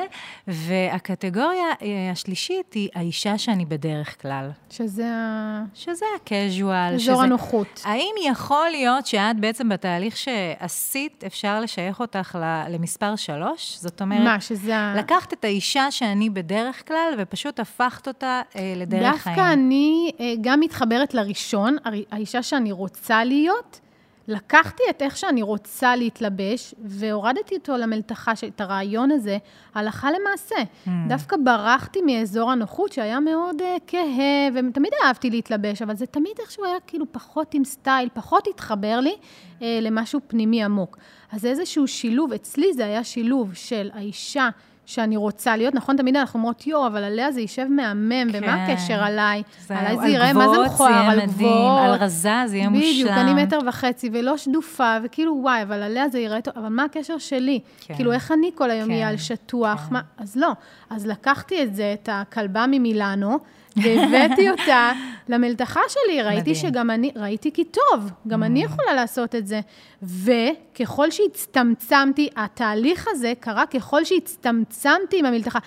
[0.49, 4.51] והקטגוריה אה, השלישית היא האישה שאני בדרך כלל.
[4.71, 5.63] שזה ה...
[5.75, 6.95] שזה הקז'ואל.
[6.95, 7.23] אזור שזה...
[7.23, 7.83] הנוחות.
[7.85, 12.39] האם יכול להיות שאת בעצם בתהליך שעשית, אפשר לשייך אותך
[12.71, 13.77] למספר שלוש?
[13.81, 14.25] זאת אומרת...
[14.25, 14.95] מה, שזה ה...
[14.97, 19.37] לקחת את האישה שאני בדרך כלל, ופשוט הפכת אותה אה, לדרך דווקא חיים.
[19.37, 21.77] דווקא אני אה, גם מתחברת לראשון,
[22.11, 23.81] האישה שאני רוצה להיות,
[24.29, 29.39] לקחתי את איך שאני רוצה להתלבש, והורדתי אותו למלתחה, את הרעיון הזה,
[29.75, 30.55] הלכה למעשה.
[30.57, 30.91] Mm.
[31.09, 36.65] דווקא ברחתי מאזור הנוחות, שהיה מאוד uh, כהה, ותמיד אהבתי להתלבש, אבל זה תמיד איכשהו
[36.65, 39.15] היה כאילו פחות עם סטייל, פחות התחבר לי
[39.59, 40.99] uh, למשהו פנימי עמוק.
[41.33, 44.49] אז איזשהו שילוב, אצלי זה היה שילוב של האישה,
[44.87, 45.75] שאני רוצה להיות.
[45.75, 48.39] נכון, תמיד אנחנו אומרות, יואו, אבל עליה זה יישב מהמם, כן.
[48.43, 49.43] ומה הקשר עליי?
[49.67, 51.11] זה עליי זה יראה, מה זה מכוער?
[51.11, 51.81] על גבוהות.
[51.85, 52.91] על רזה זה יהיה מושלם.
[52.91, 56.85] בדיוק, אני מטר וחצי, ולא שדופה, וכאילו, וואי, אבל עליה זה יראה טוב, אבל מה
[56.85, 57.61] הקשר שלי?
[57.81, 57.95] כן.
[57.95, 59.11] כאילו, איך אני כל היום אהיה כן.
[59.11, 59.81] על שטוח?
[59.89, 59.95] כן.
[59.95, 60.01] מה?
[60.19, 60.53] אז לא.
[60.91, 63.39] אז לקחתי את זה, את הכלבה ממילאנו,
[63.77, 64.93] והבאתי אותה
[65.29, 66.55] למלתחה שלי, ראיתי מדהים.
[66.55, 68.47] שגם אני, ראיתי כי טוב, גם mm.
[68.47, 69.61] אני יכולה לעשות את זה.
[70.03, 75.59] וככל שהצטמצמתי, התהליך הזה קרה ככל שהצטמצמתי עם המלתחה.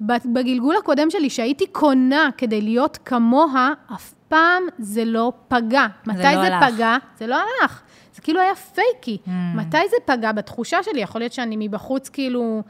[0.00, 5.86] בגלגול הקודם שלי, שהייתי קונה כדי להיות כמוה, אף פעם זה לא פגע.
[6.06, 6.96] מתי זה, לא זה פגע?
[7.18, 7.82] זה לא הלך.
[8.14, 9.18] זה כאילו היה פייקי.
[9.26, 9.30] Mm.
[9.56, 10.32] מתי זה פגע?
[10.32, 12.62] בתחושה שלי, יכול להיות שאני מבחוץ כאילו...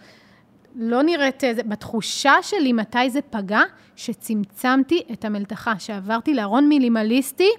[0.77, 3.61] לא נראית, איזה, בתחושה שלי מתי זה פגע,
[3.97, 7.51] שצמצמתי את המלתחה, שעברתי לארון מינימליסטי,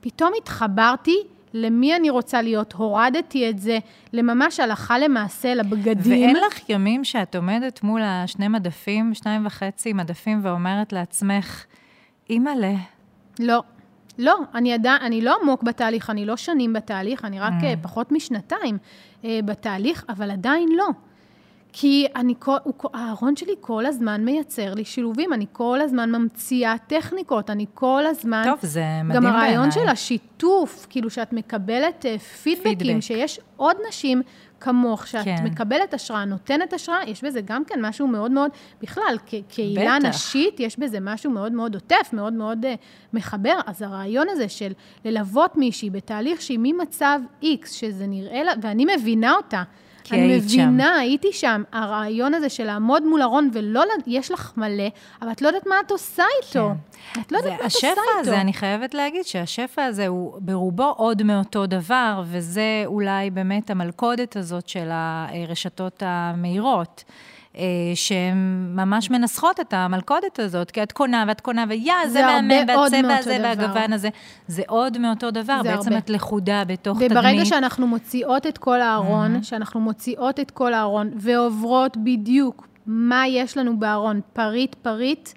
[0.00, 1.16] פתאום התחברתי
[1.54, 3.78] למי אני רוצה להיות, הורדתי את זה
[4.12, 6.12] לממש הלכה למעשה, לבגדים.
[6.12, 11.64] ואין לך ימים שאת עומדת מול השני מדפים, שניים וחצי מדפים, ואומרת לעצמך,
[12.30, 12.74] אימא'לה.
[13.38, 13.62] לא.
[14.18, 17.82] לא, אני, ידע, אני לא עמוק בתהליך, אני לא שנים בתהליך, אני רק mm.
[17.82, 18.78] פחות משנתיים
[19.22, 20.88] uh, בתהליך, אבל עדיין לא.
[21.72, 22.34] כי אני,
[22.94, 28.42] הארון שלי כל הזמן מייצר לי שילובים, אני כל הזמן ממציאה טכניקות, אני כל הזמן...
[28.44, 29.20] טוב, זה מדהים בעיניי.
[29.20, 29.84] גם הרעיון בעיני.
[29.84, 33.00] של השיתוף, כאילו שאת מקבלת uh, פידבקים, פידבק.
[33.00, 34.22] שיש עוד נשים
[34.60, 35.44] כמוך, שאת כן.
[35.44, 38.50] מקבלת השראה, נותנת השראה, יש בזה גם כן משהו מאוד מאוד,
[38.82, 39.16] בכלל,
[39.48, 42.68] קהילה נשית, יש בזה משהו מאוד מאוד עוטף, מאוד מאוד uh,
[43.12, 43.60] מחבר.
[43.66, 44.72] אז הרעיון הזה של
[45.04, 49.62] ללוות מישהי בתהליך שהיא ממצב X, שזה נראה לה, ואני מבינה אותה,
[50.04, 51.00] כי אני מבינה, שם.
[51.00, 51.62] הייתי שם.
[51.72, 54.88] הרעיון הזה של לעמוד מול ארון ולא, יש לך מלא,
[55.22, 56.70] אבל את לא יודעת מה את עושה איתו.
[57.14, 57.20] כן.
[57.20, 58.00] את לא יודעת מה את עושה איתו.
[58.00, 63.70] השפע הזה, אני חייבת להגיד שהשפע הזה הוא ברובו עוד מאותו דבר, וזה אולי באמת
[63.70, 67.04] המלכודת הזאת של הרשתות המהירות.
[67.56, 67.62] אה,
[67.94, 73.16] שהן ממש מנסחות את המלכודת הזאת, כי את קונה ואת קונה, ויא, זה מהמם, והצבע
[73.16, 74.08] הזה והגוון הזה.
[74.48, 75.98] זה עוד מאותו דבר, בעצם הרבה.
[75.98, 77.12] את לכודה בתוך תדמית.
[77.12, 79.44] וברגע שאנחנו מוציאות את כל הארון, mm-hmm.
[79.44, 85.28] שאנחנו מוציאות את כל הארון, ועוברות בדיוק מה יש לנו בארון, פריט פריט,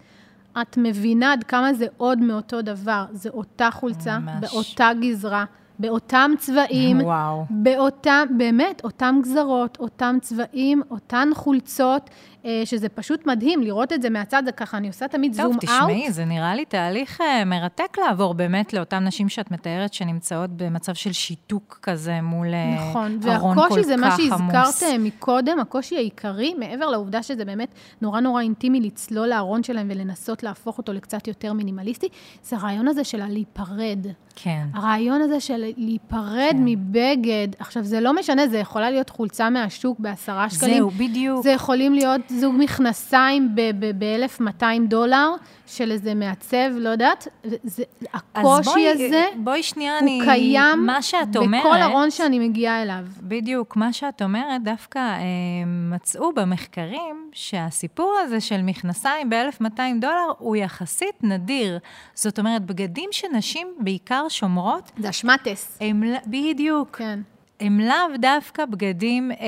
[0.62, 3.06] את מבינה עד כמה זה עוד מאותו דבר.
[3.12, 4.36] זה אותה חולצה, ממש.
[4.41, 5.45] באותה גזרה.
[5.84, 7.46] באותם צבעים, וואו.
[7.50, 12.10] באותם, באמת, אותם גזרות, אותם צבעים, אותן חולצות,
[12.46, 15.65] אה, שזה פשוט מדהים לראות את זה מהצד, זה ככה, אני עושה תמיד זום אאוט.
[15.65, 20.50] טוב, תשמעי, זה נראה לי תהליך אה, מרתק לעבור באמת לאותן נשים שאת מתארת, שנמצאות
[20.50, 23.76] במצב של שיתוק כזה מול אה, נכון, ארון כל כך עמוס.
[23.76, 28.82] נכון, והקושי זה מה שהזכרת מקודם, הקושי העיקרי, מעבר לעובדה שזה באמת נורא נורא אינטימי
[28.82, 32.08] לצלול לארון שלהם ולנסות להפוך אותו לקצת יותר מינימליסטי,
[32.43, 34.08] זה הרעיון הזה של הלהיפרד.
[34.36, 34.67] כן.
[34.74, 36.58] הרעיון הזה של להיפרד כן.
[36.65, 40.78] מבגד, עכשיו, זה לא משנה, זה יכולה להיות חולצה מהשוק בעשרה שקלים.
[40.78, 41.43] זהו, בדיוק.
[41.43, 45.30] זה יכולים להיות זוג מכנסיים ב-1,200 דולר
[45.77, 47.27] של איזה מעצב, לא יודעת.
[47.63, 47.83] זה,
[48.13, 52.81] הקושי בואי, הזה, בואי שנייה, הוא אני, קיים מה שאת אומרת, בכל ארון שאני מגיעה
[52.81, 53.05] אליו.
[53.21, 55.23] בדיוק, מה שאת אומרת, דווקא אה,
[55.65, 61.79] מצאו במחקרים שהסיפור הזה של מכנסיים ב-1,200 דולר הוא יחסית נדיר.
[62.13, 64.91] זאת אומרת, בגדים שנשים בעיקר שומרות...
[64.97, 65.79] זה אשמטס.
[66.27, 66.95] בדיוק.
[66.95, 67.19] כן.
[67.60, 69.46] הם לאו דווקא בגדים אה, אה,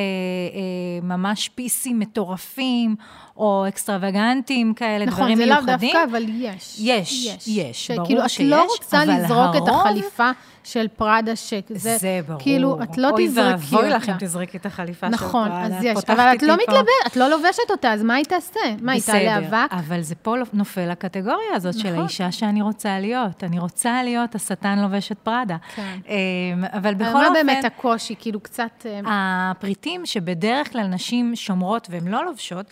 [1.03, 2.95] ממש פיסים מטורפים,
[3.37, 5.63] או אקסטרווגנטיים כאלה, נכון, דברים מיוחדים.
[5.63, 6.77] נכון, זה לאו דווקא, אבל יש.
[6.79, 8.61] יש, יש, יש ברור כאילו, שיש, אבל הרוב...
[8.61, 9.69] כאילו, את לא רוצה לזרוק הרוב...
[9.69, 10.31] את החליפה
[10.65, 11.65] של פראדה שק.
[11.69, 12.39] זה, זה ברור.
[12.41, 13.75] כאילו, את לא תזרקי אותה.
[13.75, 15.67] אוי ואבוי לך אם תזרקי את החליפה נכון, של פראדה.
[15.67, 18.59] נכון, אז יש, אבל את לא מתלבשת, את לא לובשת אותה, אז מה היא תעשה?
[18.81, 19.71] מה, היא תעלה אבק?
[19.71, 21.91] אבל זה פה נופל לקטגוריה הזאת נכון.
[21.91, 23.43] של האישה שאני רוצה להיות.
[23.43, 25.57] אני רוצה להיות השטן לובשת פראדה.
[25.75, 25.97] כן.
[26.07, 27.19] אמ, אבל בכל אופן...
[27.19, 28.15] מה באמת הקושי?
[28.19, 28.85] כאילו, קצת...
[28.85, 32.65] אמ, הפריטים שבדרך כלל נשים שומרות והן לא לובשות,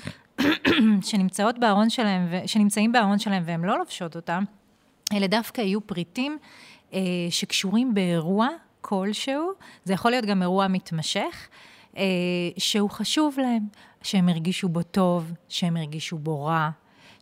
[1.10, 4.44] שנמצאות בארון שלהם, שנמצאים בארון שלהם והן לא לובשות אותם,
[5.14, 6.38] אלה דווקא יהיו פריטים אה,
[7.30, 8.48] שקשורים באירוע
[8.82, 9.52] כלשהו,
[9.84, 11.48] זה יכול להיות גם אירוע מתמשך,
[11.98, 12.04] אה,
[12.58, 13.64] שהוא חשוב להם,
[14.02, 16.70] שהם הרגישו בו טוב, שהם הרגישו בו רע,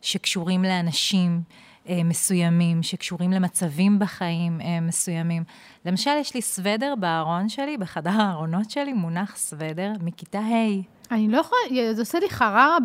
[0.02, 1.42] שקשורים לאנשים.
[1.88, 5.44] אה, מסוימים, שקשורים למצבים בחיים אה, מסוימים.
[5.86, 10.82] למשל, יש לי סוודר בארון שלי, בחדר הארונות שלי, מונח סוודר מכיתה ה'.
[11.12, 11.60] אני לא יכולה,
[11.92, 12.76] זה עושה לי חררה,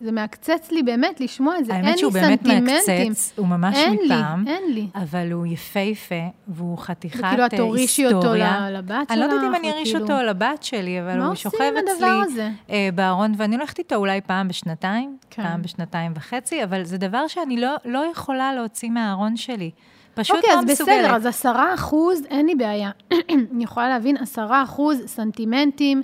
[0.00, 2.24] זה, מעקצץ לי באמת לשמוע את זה, אין לי סנטימנטים.
[2.24, 4.44] האמת שהוא באמת מעקצץ, הוא ממש אין מפעם.
[4.44, 4.86] לי, אין לי.
[4.94, 6.14] אבל הוא יפהפה,
[6.48, 7.32] והוא חתיכת היסטוריה.
[7.32, 8.34] וכאילו, את תורישי אותו
[8.70, 9.10] לבת שלך?
[9.10, 12.06] אני לא יודעת אם אני אריש אותו לבת שלי, אבל הוא שוכב אצלי
[12.70, 15.42] אה, בארון, ואני הולכת איתו אולי פעם בשנתיים, כן.
[15.42, 19.70] פעם בשנתיים וחצי, אבל זה דבר שאני לא, לא יכולה להוציא מהארון שלי.
[20.14, 20.80] פשוט אוקיי, לא מסוגלת.
[20.80, 22.90] אוקיי, אז בסדר, אז עשרה אחוז, אין לי בעיה.
[23.52, 26.02] אני יכולה להבין עשרה אחוז סנטימנטים.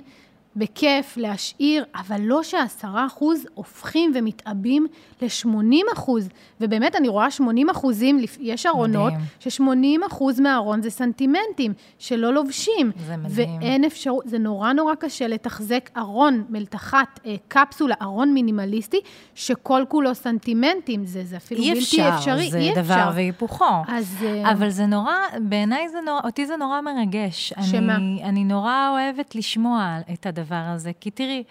[0.55, 4.87] בכיף להשאיר, אבל לא שהעשרה אחוז הופכים ומתעבים
[5.21, 6.29] ל-80 אחוז.
[6.61, 12.91] ובאמת, אני רואה 80 אחוזים, יש ארונות, ש-80 אחוז מהארון זה סנטימנטים, שלא לובשים.
[13.07, 13.57] זה מדהים.
[13.61, 18.99] ואין אפשרות, זה נורא נורא קשה לתחזק ארון, מלתחת, אה, קפסולה, ארון מינימליסטי,
[19.35, 21.05] שכל כולו סנטימנטים.
[21.05, 22.73] זה, זה אפילו בלתי אפשר, אפשרי, אי אפשר.
[22.75, 23.65] זה דבר והיפוכו.
[23.87, 24.15] אז...
[24.23, 27.53] אה, אבל זה נורא, בעיניי זה נורא, אותי זה נורא מרגש.
[27.61, 27.95] שמה?
[27.95, 30.38] אני, אני נורא אוהבת לשמוע את הדבר.
[30.39, 30.91] הדבר הזה.
[30.99, 31.43] כי תראי,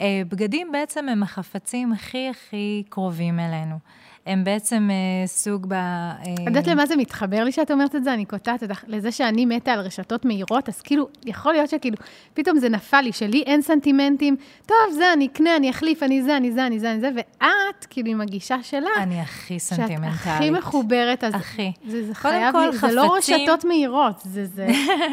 [0.00, 3.78] אה, בגדים בעצם הם החפצים הכי הכי קרובים אלינו.
[4.28, 5.72] הם בעצם אה, סוג ב...
[5.72, 8.14] אה, את יודעת למה זה מתחבר לי שאת אומרת את זה?
[8.14, 11.96] אני קוטעת אותך לזה שאני מתה על רשתות מהירות, אז כאילו, יכול להיות שכאילו,
[12.34, 14.36] פתאום זה נפל לי, שלי אין סנטימנטים,
[14.66, 17.86] טוב, זה, אני אקנה, אני אחליף, אני זה, אני זה, אני זה, אני זה, ואת,
[17.90, 20.12] כאילו, עם הגישה שלך, אני הכי סנטימנטלית.
[20.24, 21.72] שאת הכי מחוברת, אז הכי.
[21.86, 24.66] זה, זה חייב, כל, לי- זה לא חפצים- רשתות מהירות, זה, זה,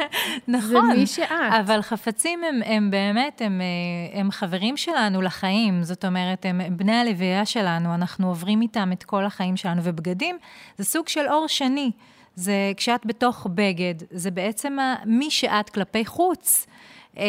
[0.47, 0.67] נכון.
[0.69, 1.30] זה מי שאת.
[1.60, 5.84] אבל חפצים הם, הם באמת, הם, אה, הם חברים שלנו לחיים.
[5.84, 9.82] זאת אומרת, הם בני הלוויה שלנו, אנחנו עוברים איתם את כל החיים שלנו.
[9.84, 10.38] ובגדים
[10.78, 11.91] זה סוג של אור שני.
[12.36, 16.68] זה כשאת בתוך בגד, זה בעצם מי שאת כלפי חוץ.
[17.18, 17.24] אה,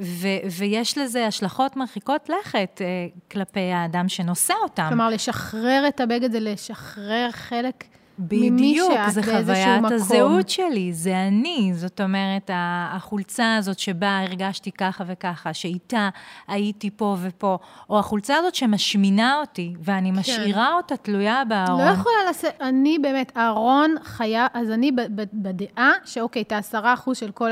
[0.00, 2.86] ו- ויש לזה השלכות מרחיקות לכת אה,
[3.30, 4.86] כלפי האדם שנושא אותם.
[4.88, 7.84] כלומר, לשחרר את הבגד זה לשחרר חלק
[8.18, 9.84] בדיוק, זה חוויית.
[9.92, 11.70] הזהות שלי, זה אני.
[11.74, 16.08] זאת אומרת, ה- החולצה הזאת שבה הרגשתי ככה וככה, שאיתה
[16.48, 17.58] הייתי פה ופה,
[17.90, 21.80] או החולצה הזאת שמשמינה אותי, ואני משאירה אותה תלויה בארון.
[21.80, 21.86] כן.
[21.88, 24.92] לא יכולה לעשות, אני באמת, אהרון חיה, אז אני
[25.32, 27.50] בדעה שאוקיי, את העשרה אחוז של כל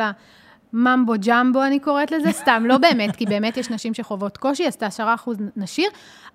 [0.73, 4.75] הממבו ג'מבו, אני קוראת לזה, סתם, לא באמת, כי באמת יש נשים שחוות קושי, אז
[4.75, 5.91] את העשרה אחוז נשאיר,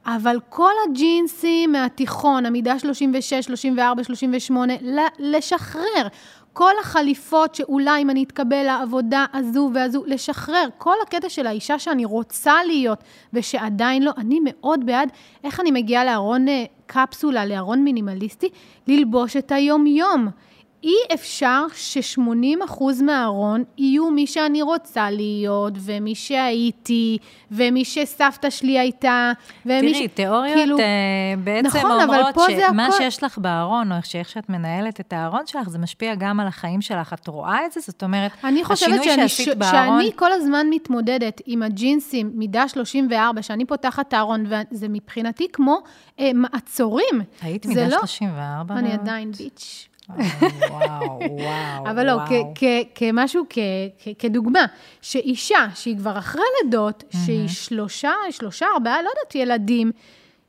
[0.05, 6.07] אבל כל הג'ינסים מהתיכון, המידה 36, 34, 38, ל- לשחרר.
[6.53, 10.67] כל החליפות שאולי אם אני אתקבל לעבודה הזו והזו, לשחרר.
[10.77, 15.09] כל הקטע של האישה שאני רוצה להיות ושעדיין לא, אני מאוד בעד
[15.43, 18.49] איך אני מגיעה לארון אה, קפסולה, לארון מינימליסטי,
[18.87, 20.27] ללבוש את היום-יום.
[20.83, 27.17] אי אפשר ש-80% מהארון יהיו מי שאני רוצה להיות, ומי שהייתי,
[27.51, 29.31] ומי שסבתא שלי הייתה,
[29.65, 30.83] ומי תראי, תיאוריות כאילו- אה,
[31.43, 32.35] בעצם נכון, אומרות
[32.69, 36.39] שמה הכל- שיש לך בארון, או שאיך שאת מנהלת את הארון שלך, זה משפיע גם
[36.39, 37.13] על החיים שלך.
[37.13, 37.79] את רואה את זה?
[37.81, 39.55] זאת אומרת, אני חושבת השינוי שאני, שעשית ש...
[39.57, 40.01] בארון...
[40.01, 45.77] שאני כל הזמן מתמודדת עם הג'ינסים, מידה 34, שאני פותחת את הארון, וזה מבחינתי כמו
[46.19, 47.21] אה, מעצורים.
[47.41, 48.75] היית מידה לא- 34?
[48.75, 48.91] אני?
[48.93, 49.87] עדיין ביץ'.
[50.09, 52.17] וואו, וואו, אבל לא,
[52.95, 53.43] כמשהו,
[54.19, 54.65] כדוגמה,
[55.01, 59.91] שאישה שהיא כבר אחרי לידות, שהיא שלושה, שלושה, ארבעה, לא יודעת, ילדים,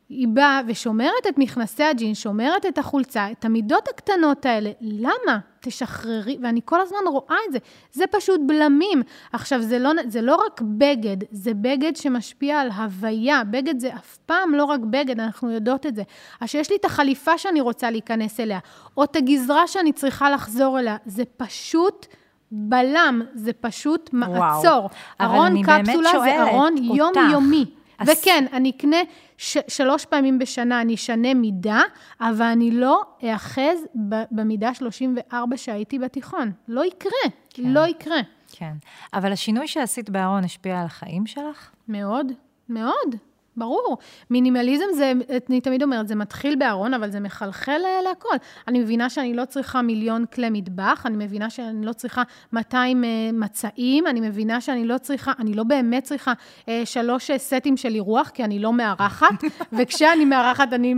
[0.08, 4.70] היא באה ושומרת את מכנסי הג'ינס, שומרת את החולצה, את המידות הקטנות האלה.
[4.80, 5.38] למה?
[5.60, 7.58] תשחררי, ואני כל הזמן רואה את זה.
[7.92, 9.02] זה פשוט בלמים.
[9.32, 13.44] עכשיו, זה לא, זה לא רק בגד, זה בגד שמשפיע על הוויה.
[13.44, 16.02] בגד זה אף פעם לא רק בגד, אנחנו יודעות את זה.
[16.40, 18.58] אז שיש לי את החליפה שאני רוצה להיכנס אליה,
[18.96, 22.06] או את הגזרה שאני צריכה לחזור אליה, זה פשוט...
[22.52, 24.90] בלם, זה פשוט מעצור.
[25.20, 26.76] אבל ארון קפסולה זה ארון.
[26.76, 27.64] יומיומי.
[27.98, 28.96] אז- וכן, אני אקנה
[29.38, 31.80] ש- שלוש פעמים בשנה, אני אשנה מידה,
[32.20, 36.52] אבל אני לא אאחז ב- במידה 34 שהייתי בתיכון.
[36.68, 37.12] לא יקרה,
[37.50, 37.62] כן.
[37.66, 38.20] לא יקרה.
[38.52, 38.72] כן.
[39.14, 41.70] אבל השינוי שעשית בארון השפיע על החיים שלך?
[41.88, 42.32] מאוד,
[42.68, 43.14] מאוד,
[43.58, 43.98] ברור.
[44.30, 45.12] מינימליזם זה,
[45.50, 48.36] אני תמיד אומרת, זה מתחיל בארון, אבל זה מחלחל אה, להכל.
[48.68, 53.08] אני מבינה שאני לא צריכה מיליון כלי מטבח, אני מבינה שאני לא צריכה 200 אה,
[53.32, 56.32] מצעים, אני מבינה שאני לא צריכה, אני לא באמת צריכה
[56.68, 59.44] אה, שלוש סטים של אירוח, כי אני לא מארחת,
[59.78, 60.94] וכשאני מארחת אני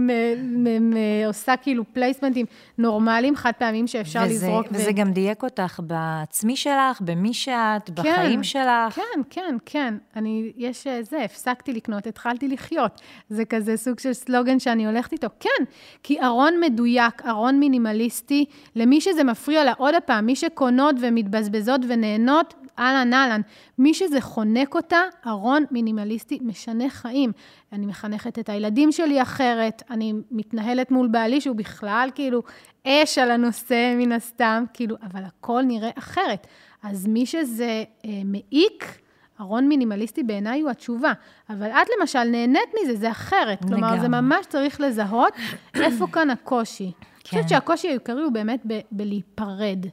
[1.27, 2.47] עושה כאילו פלייסמנטים
[2.79, 4.67] נורמליים, חד פעמים שאפשר וזה, לזרוק.
[4.67, 8.95] ו- וזה גם דייק אותך בעצמי שלך, במי שאת, בחיים שלך.
[8.95, 9.95] כן, כן, כן.
[10.17, 13.01] אני, יש זה, הפסקתי לקנות, התחלתי לחיות.
[13.29, 15.29] זה כזה סוג של סלוגן שאני הולכת איתו.
[15.41, 15.65] כן,
[16.03, 18.45] כי ארון מדויק, ארון מינימליסטי,
[18.77, 23.41] למי שזה מפריע לה, עוד פעם, מי שקונות ומתבזבזות ונהנות, אהלן אהלן.
[23.79, 27.33] מי שזה חונק אותה, ארון מינימליסטי משנה חיים.
[27.73, 32.43] אני מחנכת את הילדים שלי אחרת, אני מתנהלת מול בעלי שהוא בכלל כאילו
[32.87, 36.47] אש על הנושא מן הסתם, כאילו, אבל הכל נראה אחרת.
[36.83, 39.01] אז מי שזה אה, מעיק,
[39.41, 41.13] ארון מינימליסטי בעיניי הוא התשובה.
[41.51, 43.59] אבל את למשל נהנית מזה, זה אחרת.
[43.61, 44.01] כלומר, לגמרי.
[44.01, 45.33] זה ממש צריך לזהות
[45.75, 46.85] איפה כאן הקושי.
[46.85, 46.93] אני
[47.25, 47.49] חושבת כן.
[47.49, 49.87] שהקושי העיקרי הוא באמת ב- בלהיפרד,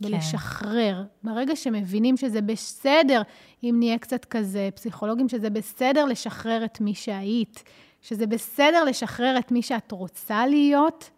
[0.00, 1.04] בלשחרר.
[1.24, 3.22] ברגע שמבינים שזה בסדר,
[3.64, 7.62] אם נהיה קצת כזה פסיכולוגים, שזה בסדר לשחרר את מי שהיית,
[8.02, 11.10] שזה בסדר לשחרר את מי שאת רוצה להיות,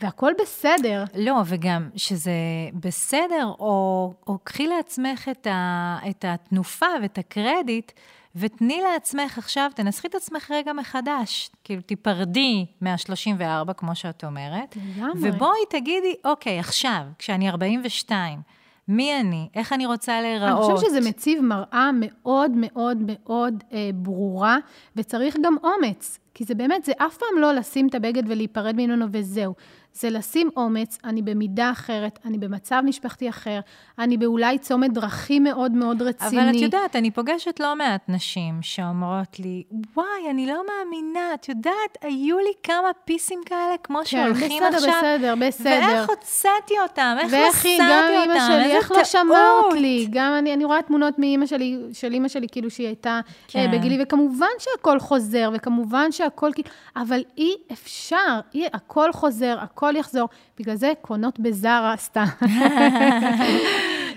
[0.00, 1.04] והכול בסדר.
[1.14, 2.32] לא, וגם שזה
[2.80, 7.92] בסדר, או, או קחי לעצמך את, ה, את התנופה ואת הקרדיט,
[8.36, 11.50] ותני לעצמך עכשיו, תנסחי את עצמך רגע מחדש.
[11.64, 15.30] כאילו, תיפרדי מה-34, כמו שאת אומרת, לגמרי.
[15.30, 18.40] ובואי תגידי, אוקיי, עכשיו, כשאני 42,
[18.88, 19.48] מי אני?
[19.54, 20.72] איך אני רוצה אני להיראות?
[20.72, 24.56] חושבת שזה מציב מראה מאוד מאוד מאוד אה, ברורה,
[24.96, 26.18] וצריך גם אומץ.
[26.34, 29.54] כי זה באמת, זה אף פעם לא לשים את הבגד ולהיפרד ממנו וזהו.
[29.94, 33.60] זה לשים אומץ, אני במידה אחרת, אני במצב משפחתי אחר,
[33.98, 36.42] אני באולי צומת דרכים מאוד מאוד רציני.
[36.42, 39.62] אבל את יודעת, אני פוגשת לא מעט נשים שאומרות לי,
[39.96, 44.76] וואי, אני לא מאמינה, את יודעת, היו לי כמה פיסים כאלה, כמו כן, שהולכים בסדר,
[44.76, 44.92] עכשיו.
[44.98, 45.70] בסדר, בסדר.
[45.70, 50.06] ואיך הוצאתי אותם, איך ואיך מסרתי אותם, גם אימא שלי, איזה איך לא שמרת לי.
[50.10, 53.58] גם אני, אני רואה תמונות מאימא שלי, של אימא שלי, כאילו שהיא הייתה כן.
[53.58, 56.50] אה, בגילי, וכמובן שהכל חוזר, וכמובן שהכל,
[56.96, 60.28] אבל אי אפשר, אי, הכל חוזר, הכל יחזור.
[60.58, 62.24] בגלל זה קונות בזארה סתם.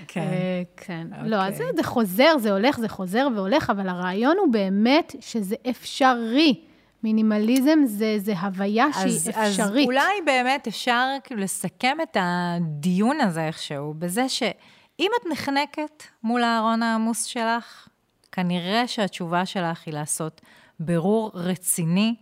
[0.08, 0.20] כן.
[0.20, 1.06] אה, כן.
[1.12, 1.28] אוקיי.
[1.28, 5.56] לא, אז זה, זה חוזר, זה הולך, זה חוזר והולך, אבל הרעיון הוא באמת שזה
[5.70, 6.64] אפשרי.
[7.02, 9.88] מינימליזם זה, זה הוויה אז, שהיא אפשרית.
[9.88, 16.42] אז אולי באמת אפשר כאילו לסכם את הדיון הזה איכשהו, בזה שאם את נחנקת מול
[16.42, 17.88] הארון העמוס שלך,
[18.32, 20.40] כנראה שהתשובה שלך היא לעשות
[20.80, 22.14] בירור רציני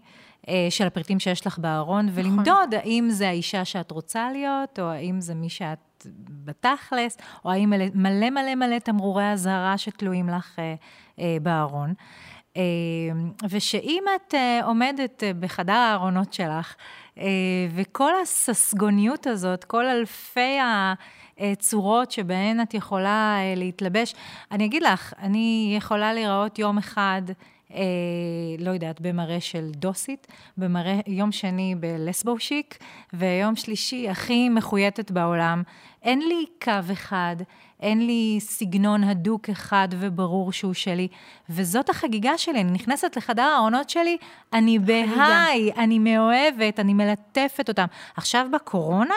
[0.71, 2.25] של הפריטים שיש לך בארון, נכון.
[2.25, 6.07] ולמדוד האם זה האישה שאת רוצה להיות, או האם זה מי שאת
[6.45, 10.75] בתכלס, או האם מלא מלא מלא, מלא תמרורי אזהרה שתלויים לך אה,
[11.19, 11.95] אה, בארון.
[12.57, 12.63] אה,
[13.51, 16.75] ושאם את אה, עומדת אה, בחדר הארונות שלך,
[17.19, 17.25] אה,
[17.75, 20.59] וכל הססגוניות הזאת, כל אלפי
[21.39, 24.15] הצורות שבהן את יכולה אה, להתלבש,
[24.53, 27.23] אני אגיד לך, אני יכולה להיראות יום אחד,
[27.77, 27.83] אה,
[28.59, 32.79] לא יודעת, במראה של דוסית, במראה, יום שני בלסבו שיק,
[33.13, 35.63] ויום שלישי הכי מחויטת בעולם.
[36.03, 37.37] אין לי קו אחד,
[37.81, 41.09] אין לי סגנון הדוק אחד וברור שהוא שלי,
[41.51, 42.61] וזאת החגיגה שלי.
[42.61, 44.17] אני נכנסת לחדר הארונות שלי,
[44.53, 47.87] אני בהיי, אני מאוהבת, אני מלטפת אותם.
[48.17, 49.15] עכשיו בקורונה,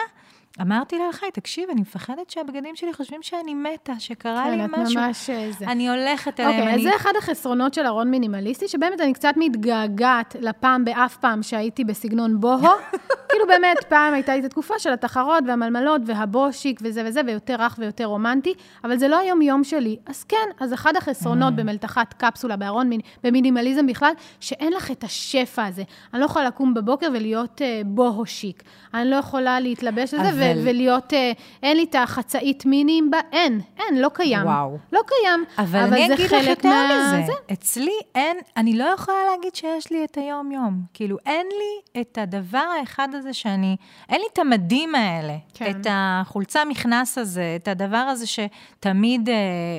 [0.60, 4.70] אמרתי לה, חי, תקשיב, אני מפחדת שהבגדים שלי חושבים שאני מתה, שקרה כן, לי את
[4.70, 5.00] משהו.
[5.00, 5.64] ממש אה, זה.
[5.66, 6.82] אני הולכת אליהם, אוקיי, אז אני...
[6.82, 12.40] זה אחד החסרונות של ארון מינימליסטי, שבאמת אני קצת מתגעגעת לפעם באף פעם שהייתי בסגנון
[12.40, 12.60] בוהו.
[13.30, 17.76] כאילו באמת, פעם הייתה לי את התקופה של התחרות והמלמלות והבושיק וזה וזה, ויותר רך
[17.78, 18.54] ויותר רומנטי,
[18.84, 19.96] אבל זה לא היום-יום שלי.
[20.06, 25.64] אז כן, אז אחד החסרונות במלתחת קפסולה, בארון, מיני- במינימליזם בכלל, שאין לך את השפע
[25.66, 25.82] הזה.
[26.14, 28.62] אני לא יכולה לקום בבוקר ולהיות אה, בוהו שיק.
[28.94, 33.18] אני לא יכולה להתלבש לזה אבל- ו- ולהיות, אה, אין לי את החצאית מינים בה,
[33.32, 34.42] אין, אין, לא קיים.
[34.46, 34.78] וואו.
[34.92, 35.44] לא קיים.
[35.58, 37.26] אבל אני זה אגיד לך חלק יותר מה- מזה.
[37.26, 37.32] זה.
[37.52, 40.80] אצלי אין, אני לא יכולה להגיד שיש לי את היום-יום.
[40.94, 43.76] כאילו, אין לי את הדבר האחד הזה שאני,
[44.08, 45.36] אין לי את המדים האלה.
[45.54, 45.70] כן.
[45.70, 49.34] את החולצה מכנס הזה, את הדבר הזה שתמיד אה,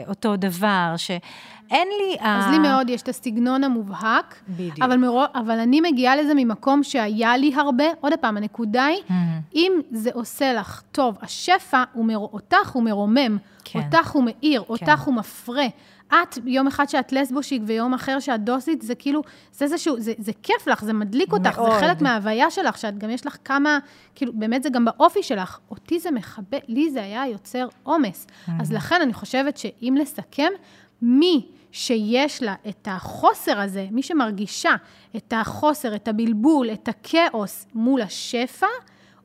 [0.08, 2.18] אותו דבר, שאין לי...
[2.20, 4.80] אז ה- לי מאוד יש את הסגנון המובהק, בדיוק.
[4.82, 7.86] אבל, מרו, אבל אני מגיעה לזה ממקום שהיה לי הרבה.
[8.02, 9.02] עוד פעם, הנקודה היא,
[9.56, 12.18] אם זה עושה לך טוב, השפע הוא מר...
[12.18, 13.80] אותך הוא מרומם, כן.
[13.80, 15.66] אותך הוא מאיר, אותך הוא מפרה.
[16.14, 20.32] את, יום אחד שאת לסבושיק ויום אחר שאת דוסית, זה כאילו, זה איזשהו, זה, זה
[20.44, 21.74] כיף לך, זה מדליק אותך, מאוד.
[21.74, 23.80] זה חלק מההוויה שלך, שאת גם יש לך כמה,
[24.16, 25.60] כאילו, באמת זה גם באופי שלך.
[25.72, 28.28] אותי זה מכבה, לי זה היה יוצר עומס.
[28.60, 30.50] אז לכן אני חושבת שאם לסכם,
[31.02, 34.76] מי שיש לה את החוסר הזה, מי שמרגישה
[35.16, 38.68] את החוסר, את הבלבול, את הכאוס מול השפע,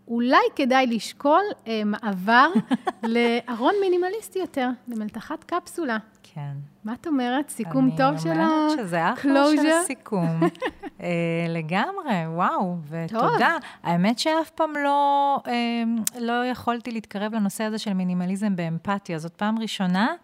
[0.08, 2.48] אולי כדאי לשקול אה, מעבר
[3.02, 5.98] לארון מינימליסטי יותר, למלתחת קפסולה.
[6.22, 6.52] כן.
[6.84, 7.48] מה את אומרת?
[7.48, 9.82] סיכום טוב של אני אומרת שזה אחלה של?
[9.86, 10.40] סיכום.
[11.02, 11.08] אה,
[11.48, 13.56] לגמרי, וואו, ותודה.
[13.82, 15.82] האמת שאף פעם לא, אה,
[16.20, 19.18] לא יכולתי להתקרב לנושא הזה של מינימליזם באמפתיה.
[19.18, 20.14] זאת פעם ראשונה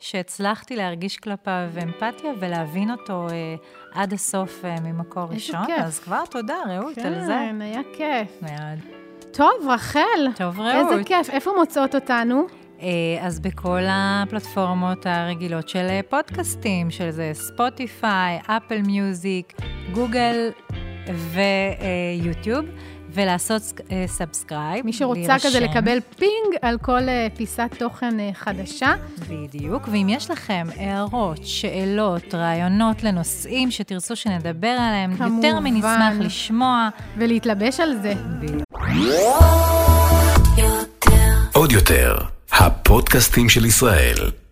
[0.00, 3.54] שהצלחתי להרגיש כלפיו אמפתיה ולהבין אותו אה,
[3.94, 5.66] עד הסוף אה, ממקור איזה ראשון.
[5.66, 5.84] כיף.
[5.84, 7.32] אז כבר תודה, רעות, על זה.
[7.32, 8.42] כן, היה כיף.
[8.42, 9.03] מאוד.
[9.36, 10.28] טוב, רחל.
[10.36, 11.06] טוב, איזה רעות.
[11.06, 11.30] כיף.
[11.30, 12.46] איפה מוצאות אותנו?
[12.82, 12.88] אה,
[13.20, 19.52] אז בכל הפלטפורמות הרגילות של אה, פודקאסטים, של זה ספוטיפיי, אפל מיוזיק,
[19.92, 20.50] גוגל
[21.16, 22.64] ויוטיוב,
[23.14, 24.86] ולעשות אה, subscribe.
[24.86, 28.94] מי שרוצה כזה לקבל ping על כל אה, פיסת תוכן אה, חדשה.
[29.28, 35.64] בדיוק, ואם יש לכם הערות, שאלות, רעיונות לנושאים שתרצו שנדבר עליהם, יותר כמובן.
[35.64, 36.88] נשמח לשמוע.
[37.16, 38.14] ולהתלבש על זה.
[41.52, 42.16] עוד יותר,
[42.52, 44.43] הפודקאסטים של ישראל.